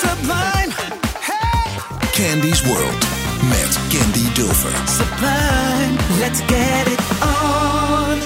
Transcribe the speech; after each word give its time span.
Sublime. 0.00 0.72
Candy's 2.12 2.62
World 2.66 3.06
met 3.48 3.78
Candy 3.88 4.32
Dulfer. 4.32 4.88
Sublime. 4.88 6.18
Let's 6.18 6.40
get 6.40 6.86
it 6.86 7.00
on. 7.22 8.18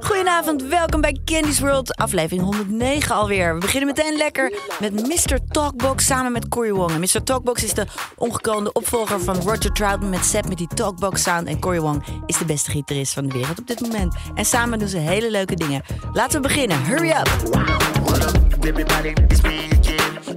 Goedenavond, 0.00 0.62
welkom 0.62 1.00
bij 1.00 1.20
Candy's 1.24 1.60
World, 1.60 1.96
aflevering 1.96 2.42
109 2.42 3.14
alweer. 3.14 3.54
We 3.54 3.60
beginnen 3.60 3.94
meteen 3.94 4.16
lekker 4.16 4.52
met 4.80 4.92
Mr. 4.92 5.38
Talkbox 5.48 6.06
samen 6.06 6.32
met 6.32 6.48
Cory 6.48 6.72
Wong. 6.72 6.90
En 6.90 7.00
Mr. 7.00 7.22
Talkbox 7.24 7.64
is 7.64 7.74
de 7.74 7.86
ongekroonde 8.16 8.72
opvolger 8.72 9.20
van 9.20 9.36
Roger 9.36 9.72
Troutman 9.72 10.10
met 10.10 10.24
Seth 10.24 10.48
met 10.48 10.58
die 10.58 10.68
Talkbox 10.74 11.22
sound. 11.22 11.48
En 11.48 11.58
Cory 11.58 11.80
Wong 11.80 12.04
is 12.26 12.38
de 12.38 12.44
beste 12.44 12.70
gitarist 12.70 13.12
van 13.12 13.26
de 13.26 13.32
wereld 13.32 13.58
op 13.58 13.66
dit 13.66 13.80
moment. 13.80 14.14
En 14.34 14.44
samen 14.44 14.78
doen 14.78 14.88
ze 14.88 14.98
hele 14.98 15.30
leuke 15.30 15.54
dingen. 15.54 15.82
Laten 16.12 16.42
we 16.42 16.48
beginnen, 16.48 16.84
hurry 16.84 17.10
up! 17.10 17.30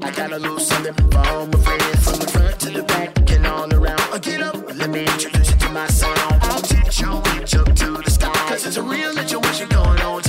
I 0.06 0.12
got 0.12 0.32
a 0.32 0.38
little 0.38 0.60
something 0.60 0.94
for 0.94 1.18
all 1.18 1.48
my 1.48 1.60
friends. 1.62 2.08
From 2.08 2.20
the 2.20 2.28
front 2.28 2.60
to 2.60 2.70
the 2.70 2.84
back 2.84 3.32
and 3.32 3.48
all 3.48 3.74
around. 3.74 4.00
I 4.14 4.20
get 4.20 4.40
up, 4.40 4.56
let 4.76 4.92
me 4.92 5.02
introduce 5.02 5.50
you 5.50 5.58
to 5.58 5.70
my 5.72 5.88
sound. 5.88 6.20
I'll 6.44 6.62
teach 6.62 7.02
you, 7.02 7.10
reach 7.34 7.56
up 7.56 7.66
to 7.74 7.98
the 8.04 8.12
sky. 8.12 8.32
Cause 8.48 8.68
it's 8.68 8.78
a 8.78 8.84
real 8.84 9.12
situation 9.14 9.68
going 9.68 10.00
on 10.02 10.22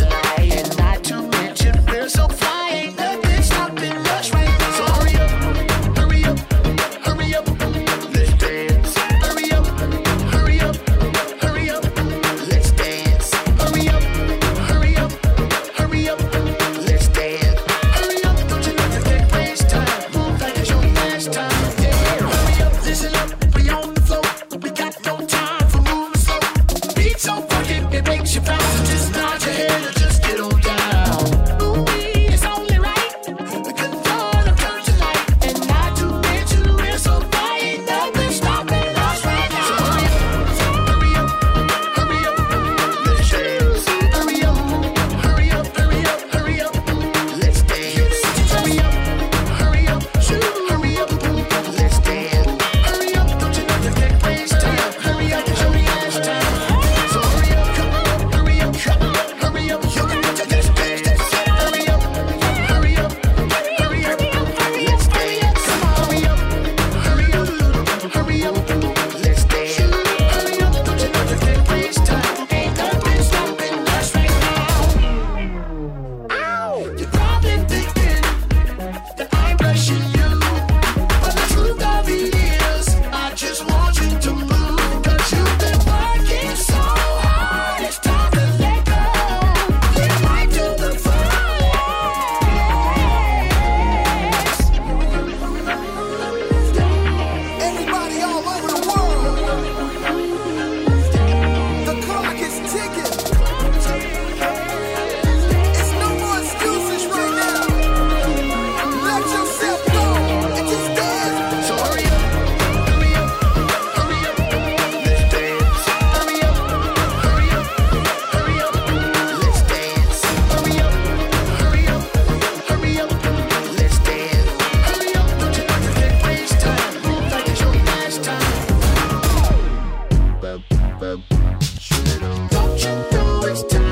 Don't 132.50 132.84
you 132.84 132.92
know 133.12 133.42
it's 133.46 133.62
time? 133.64 133.85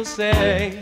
People 0.00 0.06
say 0.06 0.79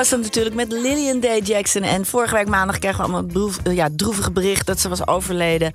was 0.00 0.08
dan 0.08 0.20
natuurlijk 0.20 0.54
met 0.54 0.72
Lillian 0.72 1.20
Day 1.20 1.40
Jackson. 1.40 1.82
En 1.82 2.06
vorige 2.06 2.34
week 2.34 2.48
maandag 2.48 2.78
kregen 2.78 2.96
we 2.96 3.02
allemaal 3.02 3.26
droef, 3.26 3.58
eh, 3.62 3.74
ja, 3.74 3.88
droevige 3.96 4.30
bericht 4.30 4.66
dat 4.66 4.80
ze 4.80 4.88
was 4.88 5.06
overleden. 5.06 5.72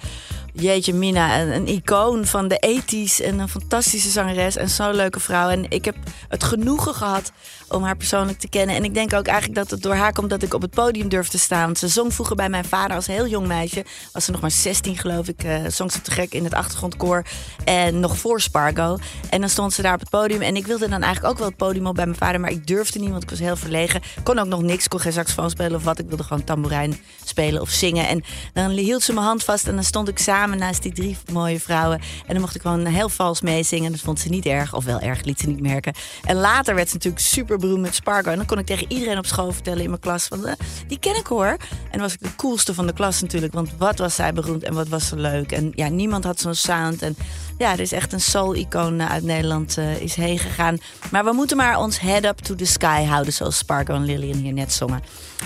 Jeetje, 0.57 0.94
Mina, 0.94 1.42
een, 1.42 1.54
een 1.56 1.68
icoon 1.68 2.25
van 2.25 2.48
de 2.48 2.81
80s 2.81 3.25
en 3.25 3.40
een 3.40 3.50
fantastische 3.50 4.10
zangeres 4.10 4.56
en 4.56 4.69
zo'n 4.69 4.96
leuke 4.96 5.19
vrouw. 5.19 5.50
En 5.50 5.69
ik 5.69 5.86
heb 5.86 5.96
het 6.28 6.44
genoegen 6.44 6.94
gehad 6.94 7.31
om 7.68 7.84
haar 7.84 7.98
persoonlijk 7.98 8.40
te 8.40 8.50
kennen. 8.50 8.75
En 8.75 8.84
ik 8.84 8.94
denk 8.94 9.13
ook 9.13 9.25
eigenlijk 9.28 9.60
dat 9.60 9.69
het 9.72 9.81
door 9.81 9.96
haar 9.96 10.13
komt 10.13 10.30
dat 10.30 10.44
ik 10.44 10.54
op 10.54 10.62
het 10.62 10.72
podium 10.72 11.10
durf 11.10 11.28
te 11.28 11.40
staan. 11.40 11.66
Want 11.66 11.78
ze 11.78 11.88
zong 11.88 12.13
vroeger 12.13 12.36
bij 12.36 12.50
mijn 12.50 12.66
vader 12.66 12.96
als 12.96 13.07
heel 13.07 13.28
jong 13.28 13.48
meisje. 13.48 13.86
Was 14.12 14.25
ze 14.25 14.31
nog 14.31 14.42
maar 14.42 14.52
16 14.52 14.98
geloof 14.98 15.28
ik. 15.28 15.44
eh 15.44 15.60
zong 15.68 15.92
ze 15.92 16.02
te 16.02 16.12
gek 16.12 16.34
in 16.34 16.44
het 16.44 16.54
achtergrondkoor. 16.54 17.25
En 17.63 18.00
nog 18.00 18.18
voor 18.18 18.42
Spargo. 18.42 18.98
En 19.30 19.40
dan 19.40 19.50
stond 19.50 19.74
ze 19.74 19.81
daar 19.81 19.94
op 19.94 20.00
het 20.00 20.10
podium. 20.10 20.42
En 20.42 20.56
ik 20.56 20.68
wilde 20.68 20.90
dan 20.90 21.01
eigenlijk 21.01 21.34
ook 21.34 21.40
wel 21.40 21.48
het 21.48 21.58
podium 21.58 21.88
op 21.88 21.96
bij 21.96 22.06
mijn 22.06 22.18
vader. 22.18 22.40
Maar 22.40 22.51
ik 22.51 22.68
durfde 22.68 23.00
niet, 23.00 23.10
want 23.10 23.24
ik 23.24 23.30
was 23.30 23.40
heel 23.40 23.56
verlegen. 23.56 24.01
Kon 24.24 24.40
ook 24.40 24.48
nog 24.48 24.62
niks. 24.62 24.88
Kon 24.88 25.00
geen 25.00 25.13
saxofoon 25.13 25.50
spelen 25.50 25.75
of 25.75 25.84
wat. 25.84 26.00
Ik 26.00 26.08
wilde 26.08 26.24
gewoon 26.24 26.44
tamboerijn 26.44 27.00
spelen 27.24 27.62
of 27.62 27.69
zingen. 27.69 28.08
En 28.08 28.24
dan 28.54 28.69
hield 28.69 29.04
ze 29.04 29.13
mijn 29.13 29.25
hand 29.25 29.44
vast. 29.44 29.68
En 29.68 29.75
dan 29.75 29.84
stond 29.84 30.08
ik 30.08 30.19
samen 30.19 30.44
naast 30.54 30.84
die 30.84 30.94
drie 30.94 31.18
mooie 31.32 31.60
vrouwen. 31.60 32.00
En 32.00 32.34
dan 32.34 32.42
mocht 32.42 32.56
ik 32.56 32.62
gewoon 32.62 32.86
heel 32.86 33.10
vals 33.10 33.42
meezingen. 33.42 33.92
Dat 33.92 34.02
vond 34.02 34.20
ze 34.20 34.30
niet 34.30 34.46
erg. 34.46 34.74
Of 34.74 34.86
wel 34.86 35.00
erg, 35.00 35.24
liet 35.24 35.40
ze 35.40 35.48
niet 35.48 35.62
merken. 35.62 35.94
En 36.24 36.36
later 36.36 36.76
werd 36.76 36.88
ze 36.88 36.94
natuurlijk 36.94 37.24
super 37.24 37.58
beroemd 37.58 37.82
met 37.82 37.96
Spargo. 37.96 38.30
En 38.30 38.38
dan 38.38 38.46
kon 38.46 38.60
ik 38.60 38.66
tegen 38.66 38.92
iedereen 38.92 39.18
op 39.18 39.26
school 39.26 39.52
vertellen 39.52 39.84
in 39.84 39.90
mijn 39.90 40.02
klas. 40.02 40.28
Van, 40.28 40.46
eh, 40.46 40.54
die 40.88 41.00
ken 41.00 41.16
ik 41.16 41.28
hoor. 41.28 41.48
En 41.48 41.92
dan 41.92 42.02
was 42.02 42.14
ik 42.14 42.20
de 42.20 42.36
coolste 42.36 42.74
van 42.74 42.88
de 42.88 42.94
klas 42.94 43.22
natuurlijk. 43.22 43.54
Want 43.54 43.70
wat 43.78 44.00
was 44.00 44.16
zij 44.16 44.34
beroemd 44.34 44.64
en 44.64 44.74
wat 44.74 44.88
was 44.88 45.08
ze 45.08 45.16
leuk. 45.16 45.52
En 45.52 45.72
ja, 45.75 45.88
niemand 45.88 46.24
had 46.24 46.40
zo'n 46.40 46.56
sound. 46.56 47.02
En 47.02 47.16
ja, 47.58 47.72
er 47.72 47.80
is 47.80 47.92
echt 47.92 48.14
een 48.14 48.22
soul-icoon 48.22 49.00
eh, 49.00 49.12
uit 49.12 49.24
Nederland 49.24 49.78
uh, 49.78 50.02
is 50.02 50.16
heen 50.16 50.40
gegaan. 50.40 50.78
Maar 51.12 51.24
we 51.24 51.32
moeten 51.32 51.58
maar 51.58 51.80
ons 51.80 52.00
head 52.00 52.26
up 52.26 52.38
to 52.38 52.56
the 52.56 52.66
sky 52.66 53.04
houden. 53.04 53.34
Zoals 53.34 53.58
Spargo 53.58 53.94
en 53.94 54.06
Lillian 54.06 54.38
hier 54.38 54.54
net 54.54 54.74
zongen. 54.74 55.02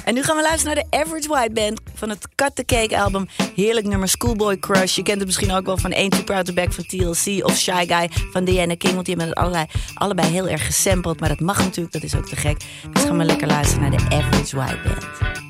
En 0.06 0.14
nu 0.14 0.24
gaan 0.24 0.36
we 0.36 0.42
luisteren 0.42 0.76
naar 0.76 0.86
de 0.90 0.98
Average 0.98 1.28
White 1.28 1.54
Band 1.54 1.82
van 1.94 2.10
het 2.10 2.28
Cut 2.36 2.56
the 2.56 2.66
Cake 2.66 3.00
album. 3.00 3.28
Heerlijk 3.56 3.88
nummer 3.88 4.08
Schoolboy 4.08 4.58
Crush. 4.58 4.96
Je 4.96 5.04
kent 5.04 5.18
het 5.18 5.26
misschien 5.26 5.52
ook 5.52 5.66
wel 5.66 5.78
van 5.78 5.94
Ain't 5.94 6.12
Too 6.12 6.24
Proud 6.24 6.46
to 6.46 6.54
Back 6.54 6.74
van 6.74 6.84
TLC 6.86 7.46
of 7.46 7.58
Shy 7.58 7.86
Guy 7.88 8.10
van 8.32 8.44
Diana 8.44 8.76
King. 8.76 8.94
Want 8.94 9.06
die 9.06 9.16
hebben 9.16 9.34
het 9.34 9.38
allerlei, 9.38 9.66
allebei 9.94 10.32
heel 10.32 10.48
erg 10.48 10.66
gesampled. 10.66 11.20
Maar 11.20 11.30
dat 11.30 11.40
mag 11.40 11.58
natuurlijk, 11.58 11.94
dat 11.94 12.04
is 12.04 12.16
ook 12.16 12.28
te 12.28 12.36
gek. 12.36 12.58
Dus 12.94 13.04
gaan 13.04 13.18
we 13.18 13.24
lekker 13.24 13.48
luisteren 13.48 13.90
naar 13.90 14.00
de 14.00 14.16
Average 14.16 14.56
White 14.56 14.80
Band. 14.84 15.49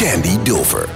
Candy 0.00 0.38
Dilfer. 0.38 0.89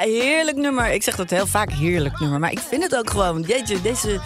Heerlijk 0.00 0.56
nummer. 0.56 0.92
Ik 0.92 1.02
zeg 1.02 1.16
dat 1.16 1.30
heel 1.30 1.46
vaak 1.46 1.70
heerlijk 1.72 2.20
nummer. 2.20 2.38
Maar 2.38 2.52
ik 2.52 2.58
vind 2.58 2.82
het 2.82 2.96
ook 2.96 3.10
gewoon. 3.10 3.42
Jeetje, 3.42 3.80
deze 3.80 4.20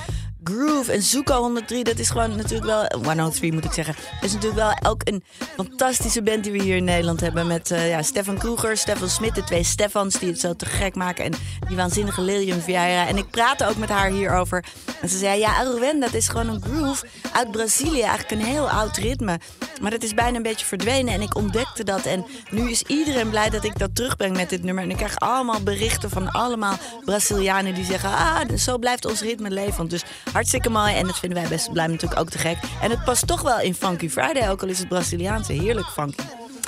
groove 0.44 0.92
en 0.92 1.02
Zuko 1.02 1.40
103, 1.40 1.84
dat 1.84 1.98
is 1.98 2.10
gewoon 2.10 2.36
natuurlijk 2.36 2.64
wel. 2.64 2.86
103 3.02 3.52
moet 3.52 3.64
ik 3.64 3.72
zeggen. 3.72 3.94
Is 4.20 4.32
natuurlijk 4.32 4.60
wel 4.60 4.92
ook 4.92 5.00
een 5.04 5.24
fantastische 5.56 6.22
band 6.22 6.42
die 6.42 6.52
we 6.52 6.62
hier 6.62 6.76
in 6.76 6.84
Nederland 6.84 7.20
hebben. 7.20 7.46
Met 7.46 7.70
eh, 7.70 7.88
ja, 7.88 8.02
Stefan 8.02 8.38
Kroeger, 8.38 8.76
Stefan 8.76 9.08
Smit, 9.08 9.34
de 9.34 9.44
twee 9.44 9.62
Stefans 9.62 10.18
die 10.18 10.28
het 10.28 10.40
zo 10.40 10.54
te 10.54 10.66
gek 10.66 10.94
maken. 10.94 11.24
En 11.24 11.32
die 11.68 11.76
waanzinnige 11.76 12.20
Lilian 12.20 12.60
Vieira. 12.60 13.06
En 13.06 13.16
ik 13.16 13.30
praatte 13.30 13.68
ook 13.68 13.76
met 13.76 13.88
haar 13.88 14.10
hierover. 14.10 14.64
En 15.00 15.08
ze 15.08 15.18
zei: 15.18 15.38
Ja, 15.38 15.56
Aruenda, 15.56 16.06
dat 16.06 16.14
is 16.14 16.28
gewoon 16.28 16.48
een 16.48 16.62
groove 16.62 17.06
uit 17.32 17.50
Brazilië. 17.50 18.02
Eigenlijk 18.02 18.30
een 18.30 18.46
heel 18.46 18.70
oud 18.70 18.96
ritme. 18.96 19.38
Maar 19.84 19.92
dat 19.92 20.02
is 20.02 20.14
bijna 20.14 20.36
een 20.36 20.42
beetje 20.42 20.66
verdwenen. 20.66 21.14
En 21.14 21.20
ik 21.20 21.36
ontdekte 21.36 21.84
dat. 21.84 22.06
En 22.06 22.24
nu 22.50 22.70
is 22.70 22.82
iedereen 22.82 23.30
blij 23.30 23.50
dat 23.50 23.64
ik 23.64 23.78
dat 23.78 23.94
terugbreng 23.94 24.36
met 24.36 24.50
dit 24.50 24.62
nummer. 24.62 24.84
En 24.84 24.90
ik 24.90 24.96
krijg 24.96 25.18
allemaal 25.18 25.62
berichten 25.62 26.10
van 26.10 26.30
allemaal 26.30 26.74
Brazilianen 27.04 27.74
die 27.74 27.84
zeggen: 27.84 28.10
Ah, 28.10 28.56
zo 28.56 28.78
blijft 28.78 29.04
ons 29.04 29.20
ritme 29.20 29.50
levend. 29.50 29.90
Dus 29.90 30.04
hartstikke 30.32 30.70
mooi. 30.70 30.94
En 30.94 31.06
dat 31.06 31.18
vinden 31.18 31.38
wij 31.40 31.48
best 31.48 31.72
blij 31.72 31.86
natuurlijk 31.86 32.20
ook 32.20 32.30
te 32.30 32.38
gek. 32.38 32.56
En 32.82 32.90
het 32.90 33.04
past 33.04 33.26
toch 33.26 33.42
wel 33.42 33.60
in 33.60 33.74
Funky 33.74 34.08
Friday, 34.08 34.50
ook 34.50 34.62
al 34.62 34.68
is 34.68 34.78
het 34.78 34.88
Braziliaanse. 34.88 35.52
Heerlijk 35.52 35.88
funky. 35.88 36.22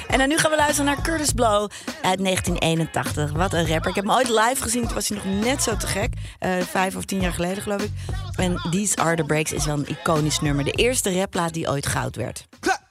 En 0.08 0.18
dan 0.18 0.28
nu 0.28 0.38
gaan 0.38 0.50
we 0.50 0.56
luisteren 0.56 0.85
naar 0.85 1.02
Curtis 1.02 1.32
Blow 1.32 1.70
uit 2.02 2.18
1981. 2.25 3.32
Wat 3.32 3.52
een 3.52 3.66
rapper. 3.68 3.88
Ik 3.88 3.94
heb 3.94 4.04
hem 4.04 4.14
ooit 4.14 4.28
live 4.28 4.62
gezien. 4.62 4.82
Toen 4.82 4.94
was 4.94 5.08
hij 5.08 5.18
nog 5.25 5.44
net 5.44 5.62
zo 5.62 5.76
te 5.76 5.87
gek. 5.87 6.12
Eh, 6.38 6.50
vijf 6.61 6.96
of 6.96 7.04
tien 7.04 7.20
jaar 7.20 7.32
geleden, 7.32 7.62
geloof 7.62 7.82
ik. 7.82 7.90
En 8.37 8.68
These 8.70 8.96
Are 8.96 9.16
The 9.16 9.25
Breaks 9.25 9.52
is 9.52 9.66
wel 9.66 9.75
een 9.75 9.88
iconisch 9.88 10.40
nummer. 10.40 10.64
De 10.64 10.70
eerste 10.70 11.18
rapplaat 11.18 11.52
die 11.52 11.68
ooit 11.68 11.87
goud 11.87 12.16
werd. 12.16 12.46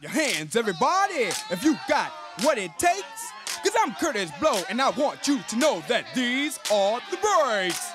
Your 0.06 0.14
hands, 0.14 0.56
everybody, 0.56 1.32
if 1.50 1.64
you 1.64 1.76
got 1.90 2.12
what 2.44 2.60
it 2.60 2.78
takes. 2.78 3.32
Cause 3.64 3.74
I'm 3.82 3.96
Curtis 3.96 4.30
Blow, 4.40 4.62
and 4.70 4.80
I 4.80 4.92
want 4.92 5.28
you 5.28 5.40
to 5.40 5.56
know 5.56 5.82
that 5.88 6.06
these 6.14 6.60
are 6.72 7.00
the 7.10 7.18
breaks. 7.18 7.92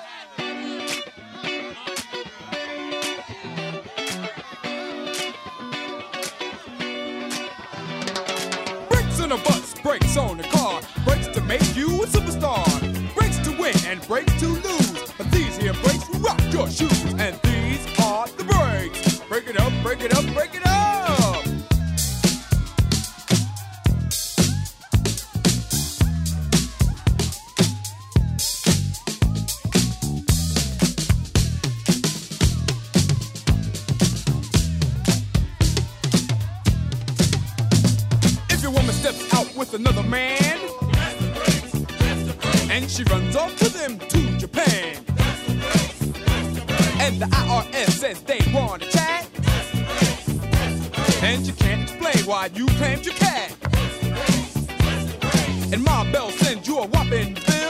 Breaks 8.89 9.21
on 9.21 9.31
a 9.31 9.37
bus, 9.37 9.73
breaks 9.81 10.17
on 10.17 10.37
a 10.41 10.43
car, 10.49 10.81
breaks 11.05 11.27
to 11.27 11.39
make 11.39 11.61
you 11.77 12.03
a 12.03 12.07
superstar, 12.07 13.15
breaks 13.15 13.37
to 13.45 13.51
win 13.57 13.73
and 13.85 14.05
breaks 14.05 14.37
to 14.41 14.49
lose. 14.49 15.13
But 15.17 15.31
these 15.31 15.55
here 15.55 15.71
brakes 15.75 16.09
rock 16.15 16.41
your 16.51 16.69
shoes, 16.69 17.05
and 17.17 17.39
these 17.41 17.87
are 18.01 18.27
the 18.27 18.43
breaks. 18.43 19.19
Break 19.29 19.47
it 19.47 19.57
up, 19.57 19.71
break 19.81 20.01
it 20.01 20.13
up, 20.13 20.25
break 20.33 20.53
it 20.53 20.65
up. 20.65 21.00
with 39.71 39.79
another 39.79 40.03
man. 40.03 40.59
And 42.69 42.89
she 42.89 43.03
runs 43.03 43.35
off 43.35 43.55
to 43.57 43.69
them 43.69 43.99
to 43.99 44.37
Japan. 44.37 44.97
And 46.99 47.21
the 47.21 47.25
IRS 47.25 47.91
says 47.91 48.21
they 48.23 48.39
want 48.53 48.83
a 48.83 48.89
chat. 48.89 49.27
And 51.23 51.45
you 51.45 51.53
can't 51.53 51.83
explain 51.83 52.25
why 52.25 52.49
you 52.53 52.65
claimed 52.79 53.05
your 53.05 53.15
cat. 53.15 53.55
And 55.71 55.83
Ma 55.83 56.03
Bell 56.11 56.31
sends 56.31 56.67
you 56.67 56.79
a 56.79 56.87
whopping 56.87 57.35
bill. 57.35 57.60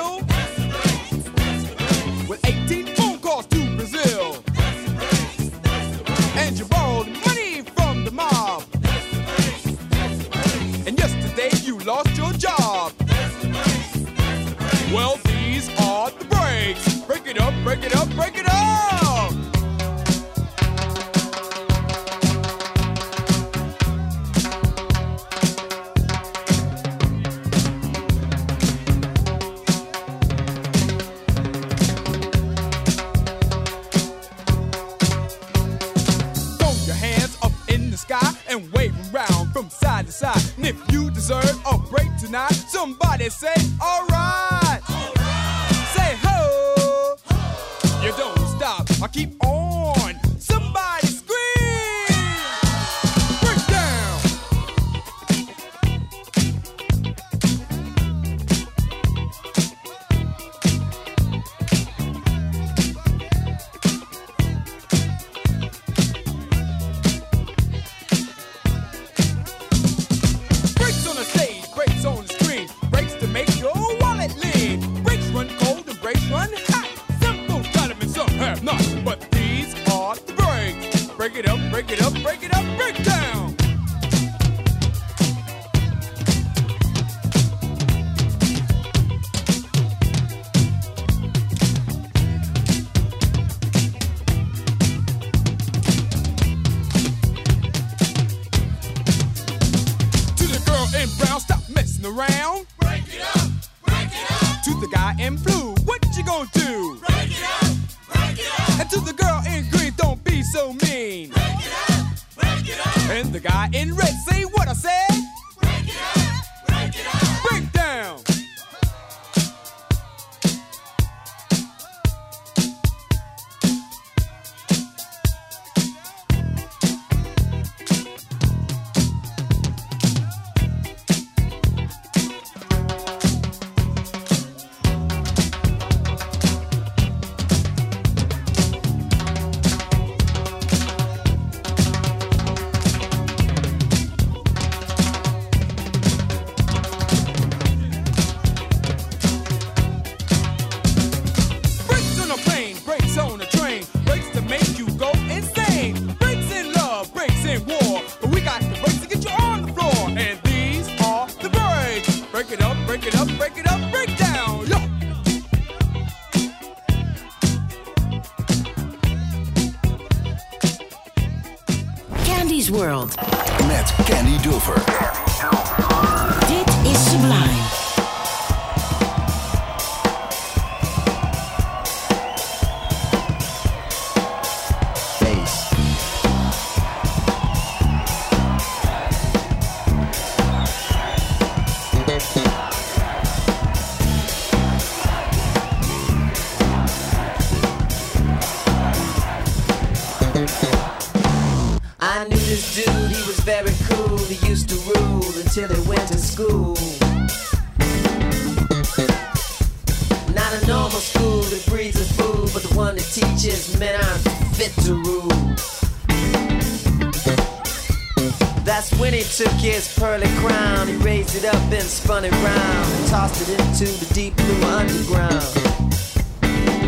Into 223.81 224.05
the 224.05 224.13
deep 224.13 224.35
blue 224.35 224.61
underground. 224.69 225.41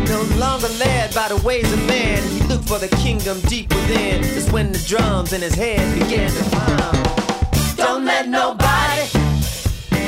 No 0.06 0.22
longer 0.38 0.68
led 0.78 1.12
by 1.12 1.26
the 1.28 1.40
ways 1.44 1.70
of 1.72 1.84
man, 1.88 2.22
he 2.28 2.40
looked 2.46 2.68
for 2.68 2.78
the 2.78 2.88
kingdom 3.02 3.40
deep 3.48 3.68
within. 3.74 4.22
That's 4.22 4.50
when 4.52 4.70
the 4.70 4.78
drums 4.86 5.32
in 5.32 5.42
his 5.42 5.54
head 5.54 5.82
began 5.98 6.30
to 6.30 6.50
pound. 6.50 7.76
Don't 7.76 8.04
let 8.04 8.28
nobody 8.28 9.02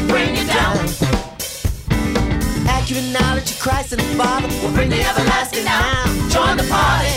bring 0.06 0.36
you 0.36 0.46
down. 0.46 0.78
Accurate 2.68 3.10
knowledge 3.10 3.50
of 3.50 3.58
Christ 3.58 3.92
and 3.92 4.00
the 4.00 4.14
Father 4.14 4.46
will 4.62 4.72
bring 4.72 4.90
the 4.90 5.02
everlasting 5.02 5.64
down. 5.64 6.06
Join 6.30 6.56
the 6.56 6.66
party, 6.70 7.10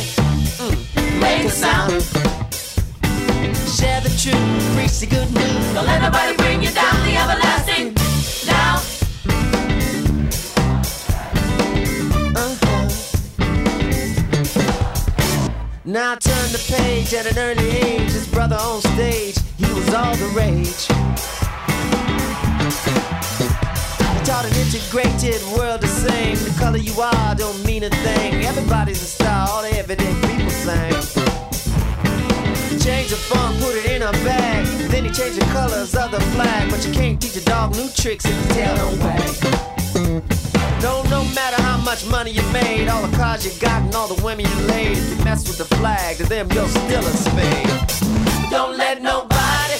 mm, 0.58 1.22
make 1.22 1.46
a 1.46 1.52
sound. 1.52 2.02
Share 3.78 4.02
the 4.02 4.10
truth, 4.18 4.50
preach 4.74 4.98
the 5.00 5.06
good 5.06 5.30
news. 5.32 5.74
Don't 5.76 5.86
let 5.86 6.02
nobody 6.02 6.36
bring 6.38 6.64
you 6.64 6.72
down. 6.72 6.96
The 7.06 7.16
everlasting 7.16 7.59
the 16.60 16.74
page 16.76 17.14
at 17.14 17.26
an 17.26 17.38
early 17.38 17.70
age. 17.70 18.12
His 18.12 18.28
brother 18.28 18.56
on 18.56 18.82
stage, 18.82 19.38
he 19.58 19.66
was 19.74 19.94
all 19.94 20.16
the 20.16 20.28
rage. 20.36 20.88
He 24.14 24.26
taught 24.26 24.46
an 24.46 24.56
integrated 24.56 25.42
world 25.56 25.82
to 25.82 25.88
sing. 25.88 26.36
The 26.36 26.56
color 26.60 26.78
you 26.78 27.00
are 27.00 27.36
don't 27.36 27.64
mean 27.66 27.84
a 27.84 27.90
thing. 27.90 28.46
Everybody's 28.46 29.02
a 29.02 29.06
star, 29.06 29.50
all 29.50 29.62
the 29.62 29.78
everyday 29.78 30.14
people 30.28 30.50
sing. 30.50 30.94
He 32.70 32.78
changed 32.80 33.12
the 33.12 33.20
font, 33.30 33.60
put 33.62 33.76
it 33.76 33.86
in 33.86 34.02
a 34.02 34.12
bag. 34.24 34.66
Then 34.90 35.06
he 35.06 35.12
changed 35.12 35.40
the 35.40 35.46
colors 35.52 35.96
of 35.96 36.12
the 36.12 36.22
flag. 36.34 36.70
But 36.70 36.86
you 36.86 36.94
can't 36.94 37.22
teach 37.22 37.36
a 37.36 37.46
dog 37.46 37.76
new 37.76 37.90
tricks 37.90 38.26
if 38.26 38.36
his 38.36 38.48
tail 38.56 38.76
don't 38.76 39.00
wag. 39.00 39.69
No 40.82 41.04
no 41.04 41.24
matter 41.36 41.62
how 41.62 41.78
much 41.78 42.06
money 42.06 42.32
you 42.32 42.44
made, 42.52 42.88
all 42.88 43.06
the 43.06 43.16
cars 43.18 43.46
you 43.46 43.52
got, 43.60 43.82
and 43.82 43.94
all 43.96 44.08
the 44.08 44.22
women 44.24 44.46
you 44.46 44.56
laid. 44.68 44.98
If 44.98 45.18
you 45.18 45.24
mess 45.26 45.48
with 45.48 45.58
the 45.58 45.66
flag, 45.76 46.18
to 46.18 46.24
them 46.24 46.50
you're 46.52 46.68
still 46.68 47.04
a 47.06 47.14
spade. 47.26 47.70
Don't 48.50 48.78
let 48.78 49.02
nobody 49.02 49.78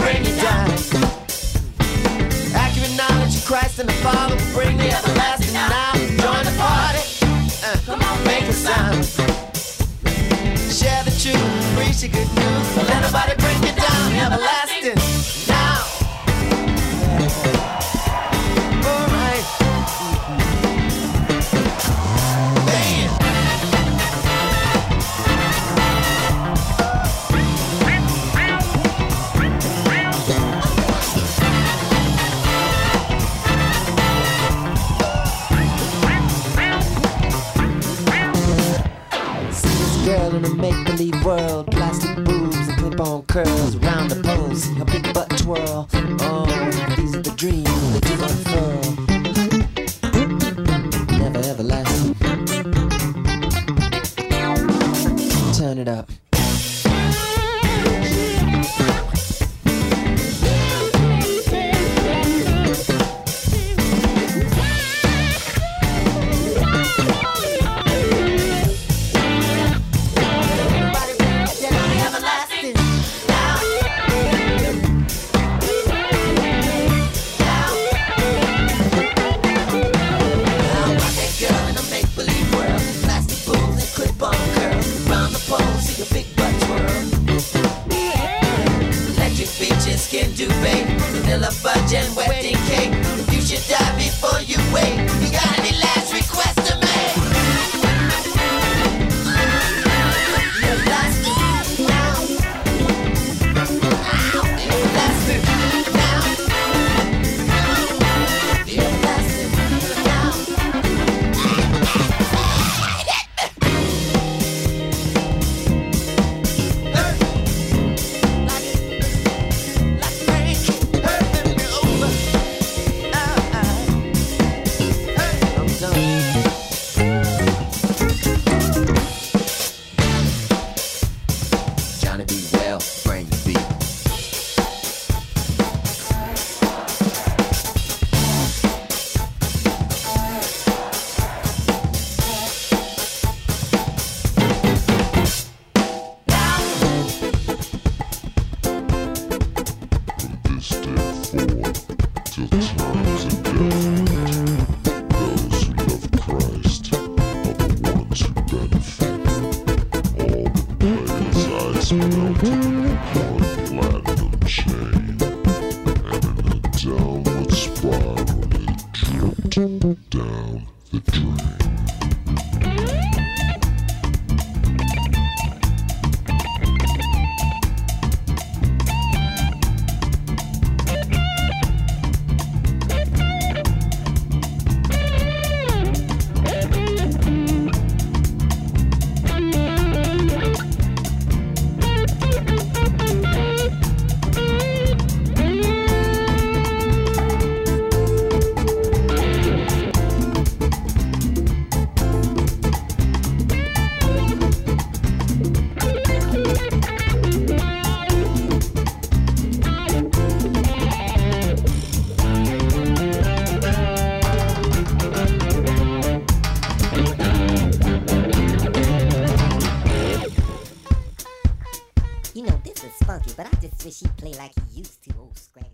bring 0.00 0.24
you 0.24 0.34
down. 0.40 0.70
Accurate 2.54 2.96
knowledge 2.96 3.36
of 3.36 3.44
Christ 3.44 3.78
and 3.80 3.88
the 3.88 3.98
Father 4.04 4.34
will 4.36 4.52
bring 4.52 4.76
the 4.78 4.88
everlasting 4.90 5.54
now. 5.54 5.92
Join 6.24 6.44
the 6.44 6.54
party. 6.58 7.02
Uh, 7.64 7.76
Come 7.86 8.00
on, 8.02 8.24
make 8.24 8.44
a 8.44 8.52
sound. 8.52 9.04
Share 10.72 11.04
the 11.04 11.14
truth, 11.22 11.52
preach 11.76 12.00
the 12.00 12.08
good 12.08 12.30
news. 12.38 12.66
Don't 12.74 12.88
let 12.88 13.02
nobody 13.02 13.34
bring 13.36 13.58
you 13.62 13.74
down. 13.76 14.12
Everlasting 14.12 14.61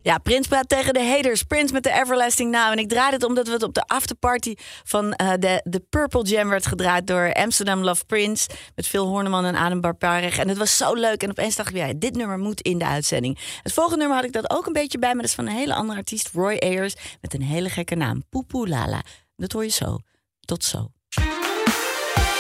Ja, 0.09 0.19
Prins 0.19 0.47
praat 0.47 0.69
tegen 0.69 0.95
de 0.95 1.05
haters. 1.05 1.43
Prins 1.43 1.73
met 1.73 1.83
de 1.83 1.93
Everlasting 1.93 2.51
Now. 2.51 2.71
En 2.71 2.79
ik 2.79 2.89
draai 2.89 3.11
dit 3.11 3.25
omdat 3.25 3.47
we 3.47 3.53
het 3.53 3.63
op 3.63 3.75
de 3.75 3.83
afterparty 3.87 4.55
van 4.85 5.13
eh, 5.13 5.33
de, 5.39 5.61
de 5.65 5.81
Purple 5.91 6.23
Jam 6.23 6.49
werd 6.49 6.67
gedraaid 6.67 7.07
door 7.07 7.33
Amsterdam 7.33 7.83
Love 7.83 8.05
Prince. 8.05 8.49
Met 8.75 8.87
Phil 8.87 9.07
Horneman 9.07 9.45
en 9.45 9.55
Adam 9.55 9.81
Barpareg. 9.81 10.39
En 10.39 10.49
het 10.49 10.59
was 10.59 10.77
zo 10.77 10.95
leuk. 10.95 11.23
En 11.23 11.31
opeens 11.31 11.57
dacht 11.57 11.69
ik, 11.69 11.77
ja, 11.77 11.93
dit 11.97 12.17
nummer 12.17 12.39
moet 12.39 12.61
in 12.61 12.79
de 12.79 12.87
uitzending. 12.87 13.39
Het 13.63 13.73
volgende 13.73 13.99
nummer 13.99 14.17
had 14.17 14.27
ik 14.27 14.33
dat 14.33 14.51
ook 14.51 14.67
een 14.67 14.73
beetje 14.73 14.99
bij. 14.99 15.09
Maar 15.09 15.21
dat 15.21 15.31
is 15.31 15.35
van 15.35 15.47
een 15.47 15.53
hele 15.53 15.75
andere 15.75 15.99
artiest, 15.99 16.31
Roy 16.33 16.57
Ayers. 16.59 16.95
Met 17.21 17.35
een 17.35 17.43
hele 17.43 17.69
gekke 17.69 17.95
naam, 17.95 18.23
Poepoe 18.31 18.69
Lala. 18.69 19.03
Dat 19.37 19.53
hoor 19.53 19.65
je 19.65 19.71
zo. 19.71 19.99
Tot 20.41 20.65
zo. 20.65 20.93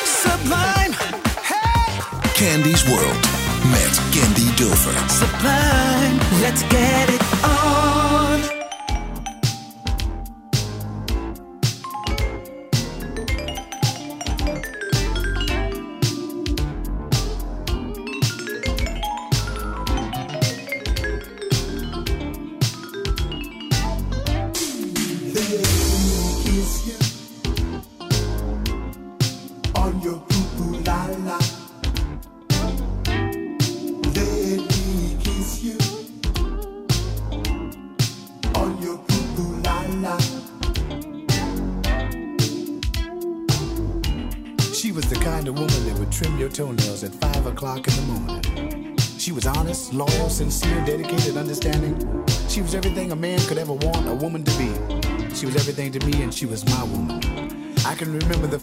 Sublime, 0.04 0.94
Candy's 2.32 2.84
World 2.88 3.38
met 3.70 4.00
Candy 4.10 4.54
Dulfer. 4.54 4.94
sublime, 5.08 6.40
let's 6.40 6.62
get 6.62 7.08
it 7.08 7.22
on. 7.44 7.57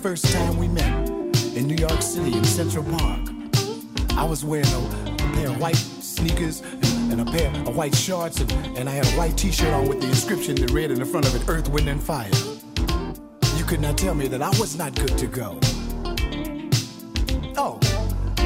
First 0.06 0.32
time 0.36 0.56
we 0.58 0.68
met 0.68 1.10
in 1.56 1.66
New 1.66 1.74
York 1.74 2.00
City 2.00 2.38
in 2.38 2.44
Central 2.44 2.84
Park. 2.84 3.22
I 4.12 4.24
was 4.24 4.46
wearing 4.46 4.68
a, 4.68 4.78
a 4.78 5.32
pair 5.34 5.48
of 5.48 5.60
white 5.60 5.76
sneakers 5.76 6.62
and, 7.10 7.22
a 7.22 7.26
pair 7.26 7.50
of 7.50 7.76
white 7.76 7.96
shorts, 7.96 8.40
and, 8.40 8.52
and 8.78 8.88
I 8.88 8.92
had 8.92 9.08
a 9.08 9.18
white 9.18 9.36
t-shirt 9.36 9.74
on 9.74 9.88
with 9.88 10.02
the 10.02 10.08
inscription 10.08 10.54
that 10.58 10.70
read 10.70 10.92
in 10.92 11.00
the 11.00 11.08
front 11.08 11.26
of 11.28 11.34
it, 11.34 11.50
Earth, 11.50 11.70
Wind, 11.70 11.90
and 11.90 12.00
Fire. 12.00 12.30
You 13.58 13.66
could 13.66 13.80
not 13.80 13.98
tell 13.98 14.14
me 14.14 14.28
that 14.28 14.44
I 14.44 14.50
was 14.60 14.78
not 14.78 14.94
good 14.94 15.18
to 15.18 15.26
go. 15.26 15.60
Oh, 17.58 17.80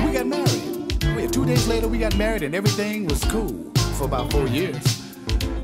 we 0.05 0.13
got 0.13 0.27
married. 0.27 1.03
We- 1.13 1.23
had, 1.23 1.33
Two 1.33 1.45
days 1.45 1.67
later, 1.67 1.89
we 1.89 1.97
got 1.97 2.15
married, 2.15 2.43
and 2.43 2.55
everything 2.55 3.05
was 3.05 3.21
cool 3.25 3.69
for 3.97 4.05
about 4.05 4.31
four 4.31 4.47
years. 4.47 5.03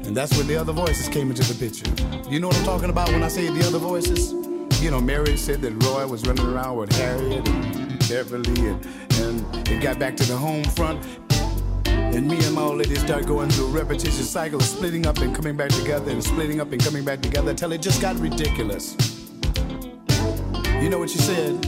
And 0.04 0.14
that's 0.14 0.38
when 0.38 0.48
the 0.48 0.58
other 0.58 0.74
voices 0.74 1.08
came 1.08 1.30
into 1.30 1.44
the 1.54 1.58
picture. 1.58 1.90
You 2.30 2.42
know 2.42 2.50
what 2.50 2.58
I'm 2.58 2.66
talking 2.66 2.90
about 2.90 3.08
when 3.14 3.24
I 3.24 3.30
say 3.30 3.50
the 3.50 3.66
other 3.66 3.80
voices? 3.80 4.45
You 4.82 4.92
know, 4.92 5.02
Mary 5.02 5.36
said 5.38 5.62
that 5.62 5.84
Roy 5.84 6.06
was 6.06 6.26
running 6.28 6.46
around 6.46 6.78
with 6.78 6.92
Harriet 6.94 7.48
and 7.48 8.00
Beverly, 8.08 8.68
and, 8.68 8.86
and 9.14 9.68
it 9.68 9.82
got 9.82 9.98
back 9.98 10.16
to 10.18 10.24
the 10.24 10.38
home 10.38 10.64
front. 10.64 11.04
And 11.88 12.28
me 12.28 12.38
and 12.46 12.54
my 12.54 12.62
old 12.62 12.78
lady 12.78 12.96
started 12.96 13.28
going 13.28 13.50
through 13.50 13.68
a 13.68 13.72
repetitious 13.72 14.30
cycle 14.30 14.60
of 14.60 14.66
splitting 14.66 15.06
up 15.06 15.18
and 15.18 15.36
coming 15.36 15.58
back 15.58 15.70
together 15.70 16.12
and 16.12 16.24
splitting 16.24 16.62
up 16.62 16.72
and 16.72 16.84
coming 16.84 17.04
back 17.04 17.22
together 17.22 17.50
until 17.50 17.72
it 17.72 17.82
just 17.82 18.02
got 18.02 18.16
ridiculous. 18.20 18.96
You 20.82 20.90
know 20.90 21.00
what 21.00 21.10
she 21.10 21.18
said? 21.18 21.66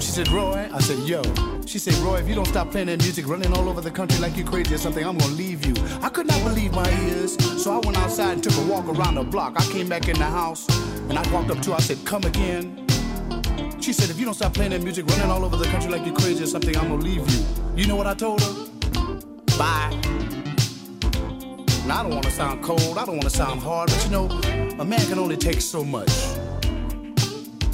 She 0.00 0.10
said, 0.10 0.28
Roy, 0.28 0.68
I 0.72 0.80
said, 0.80 0.98
yo. 1.08 1.22
She 1.66 1.80
said, 1.80 1.94
Roy, 1.94 2.18
if 2.18 2.28
you 2.28 2.36
don't 2.36 2.46
stop 2.46 2.70
playing 2.70 2.86
that 2.86 3.02
music, 3.02 3.26
running 3.26 3.52
all 3.52 3.68
over 3.68 3.80
the 3.80 3.90
country 3.90 4.20
like 4.20 4.36
you're 4.36 4.46
crazy 4.46 4.76
or 4.76 4.78
something, 4.78 5.04
I'm 5.04 5.18
gonna 5.18 5.32
leave 5.32 5.66
you. 5.66 5.74
I 6.00 6.08
could 6.08 6.28
not 6.28 6.40
believe 6.44 6.72
my 6.72 6.88
ears, 7.06 7.36
so 7.60 7.72
I 7.72 7.84
went 7.84 7.98
outside 7.98 8.34
and 8.34 8.42
took 8.42 8.56
a 8.56 8.62
walk 8.70 8.86
around 8.86 9.16
the 9.16 9.24
block. 9.24 9.54
I 9.56 9.64
came 9.72 9.88
back 9.88 10.08
in 10.08 10.16
the 10.16 10.24
house 10.24 10.68
and 11.08 11.18
I 11.18 11.32
walked 11.32 11.50
up 11.50 11.60
to 11.62 11.70
her, 11.70 11.76
I 11.76 11.80
said, 11.80 11.98
come 12.04 12.22
again. 12.22 12.86
She 13.80 13.92
said, 13.92 14.10
if 14.10 14.18
you 14.18 14.24
don't 14.24 14.34
stop 14.34 14.54
playing 14.54 14.70
that 14.70 14.82
music, 14.84 15.06
running 15.08 15.28
all 15.28 15.44
over 15.44 15.56
the 15.56 15.64
country 15.64 15.90
like 15.90 16.06
you're 16.06 16.14
crazy 16.14 16.44
or 16.44 16.46
something, 16.46 16.76
I'm 16.76 16.88
gonna 16.88 17.02
leave 17.02 17.28
you. 17.28 17.44
You 17.74 17.88
know 17.88 17.96
what 17.96 18.06
I 18.06 18.14
told 18.14 18.40
her? 18.42 18.52
Bye. 19.58 19.90
Now, 21.84 21.98
I 21.98 22.02
don't 22.04 22.14
wanna 22.14 22.30
sound 22.30 22.62
cold, 22.62 22.96
I 22.96 23.04
don't 23.04 23.16
wanna 23.16 23.28
sound 23.28 23.60
hard, 23.60 23.90
but 23.90 24.04
you 24.04 24.10
know, 24.12 24.26
a 24.78 24.84
man 24.84 25.04
can 25.08 25.18
only 25.18 25.36
take 25.36 25.60
so 25.60 25.84
much. 25.84 26.12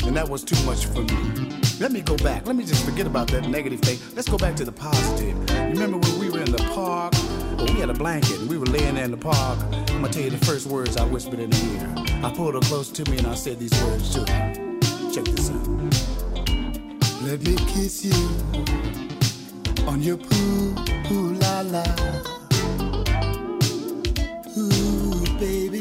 And 0.05 0.17
that 0.17 0.27
was 0.31 0.43
too 0.43 0.61
much 0.65 0.87
for 0.87 1.03
me. 1.03 1.62
Let 1.83 1.91
me 1.91 2.01
go 2.01 2.17
back. 2.19 2.47
Let 2.47 2.55
me 2.55 2.65
just 2.65 2.85
forget 2.85 3.09
about 3.09 3.27
that 3.33 3.49
negative 3.49 3.81
thing. 3.81 3.99
Let's 4.15 4.29
go 4.29 4.39
back 4.39 4.55
to 4.55 4.65
the 4.65 4.71
positive. 4.71 5.37
Remember 5.51 5.99
when 5.99 6.21
we 6.21 6.31
were 6.31 6.39
in 6.39 6.53
the 6.53 6.63
park? 6.73 7.13
Well, 7.57 7.67
we 7.67 7.81
had 7.81 7.91
a 7.91 7.93
blanket 7.93 8.39
and 8.39 8.49
we 8.49 8.57
were 8.57 8.67
laying 8.67 8.95
there 8.95 9.05
in 9.05 9.11
the 9.11 9.17
park. 9.17 9.59
I'm 9.91 10.01
gonna 10.01 10.09
tell 10.09 10.23
you 10.23 10.31
the 10.31 10.47
first 10.47 10.69
words 10.69 10.97
I 10.97 11.05
whispered 11.05 11.41
in 11.41 11.51
her 11.51 11.75
ear. 11.75 11.95
I 12.25 12.31
pulled 12.31 12.55
her 12.55 12.61
close 12.61 12.89
to 12.91 13.11
me 13.11 13.19
and 13.19 13.27
I 13.27 13.35
said 13.35 13.59
these 13.59 13.75
words 13.83 14.15
to 14.15 14.21
her. 14.21 14.53
Check 15.13 15.25
this 15.25 15.51
out. 15.51 15.67
Let 17.25 17.43
me 17.43 17.57
kiss 17.67 18.05
you 18.05 18.15
on 19.89 20.03
your 20.03 20.19
poo 20.19 20.75
poo 21.03 21.33
la 21.33 21.63
la. 21.63 21.83
Ooh, 24.57 25.25
baby. 25.41 25.81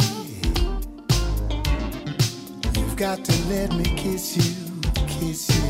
You've 2.73 2.95
got 2.95 3.23
to 3.23 3.49
let 3.49 3.71
me 3.75 3.83
kiss 3.83 4.35
you, 4.35 4.81
kiss 5.07 5.47
you. 5.47 5.60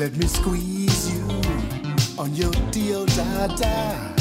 Let 0.00 0.16
me 0.16 0.26
squeeze 0.28 1.12
you 1.12 1.22
on 2.18 2.34
your 2.34 2.52
deal 2.70 3.04
da 3.04 3.48
da. 3.48 4.14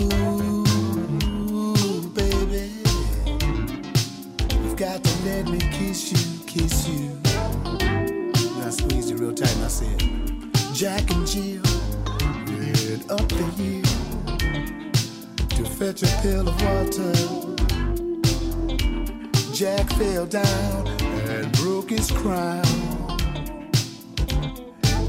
Ooh, 0.00 0.64
baby. 2.14 2.70
You've 4.62 4.76
got 4.76 5.02
to 5.02 5.24
let 5.24 5.48
me 5.48 5.58
kiss 5.58 6.12
you, 6.12 6.18
kiss 6.46 6.86
you. 6.86 7.10
And 7.80 8.62
I 8.64 8.70
squeezed 8.70 9.10
you 9.10 9.16
real 9.16 9.34
tight 9.34 9.52
and 9.56 9.64
I 9.64 9.68
said, 9.68 9.98
Jack 10.72 11.10
and 11.10 11.26
Jill, 11.26 11.64
ran 12.46 13.02
up 13.10 13.28
the 13.28 13.42
hill 13.58 13.82
to 15.56 15.64
fetch 15.64 16.04
a 16.04 16.06
pail 16.22 16.48
of 16.48 16.54
water. 16.62 17.12
Jack 19.52 19.90
fell 19.94 20.26
down 20.26 20.86
and 20.86 21.50
broke 21.54 21.90
his 21.90 22.12
crown. 22.12 22.87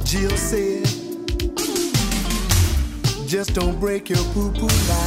Jill 0.09 0.35
said, 0.37 0.85
Just 3.27 3.53
don't 3.53 3.79
break 3.79 4.09
your 4.09 4.17
poo 4.33 4.51
poo 4.51 4.65
la. 4.65 5.05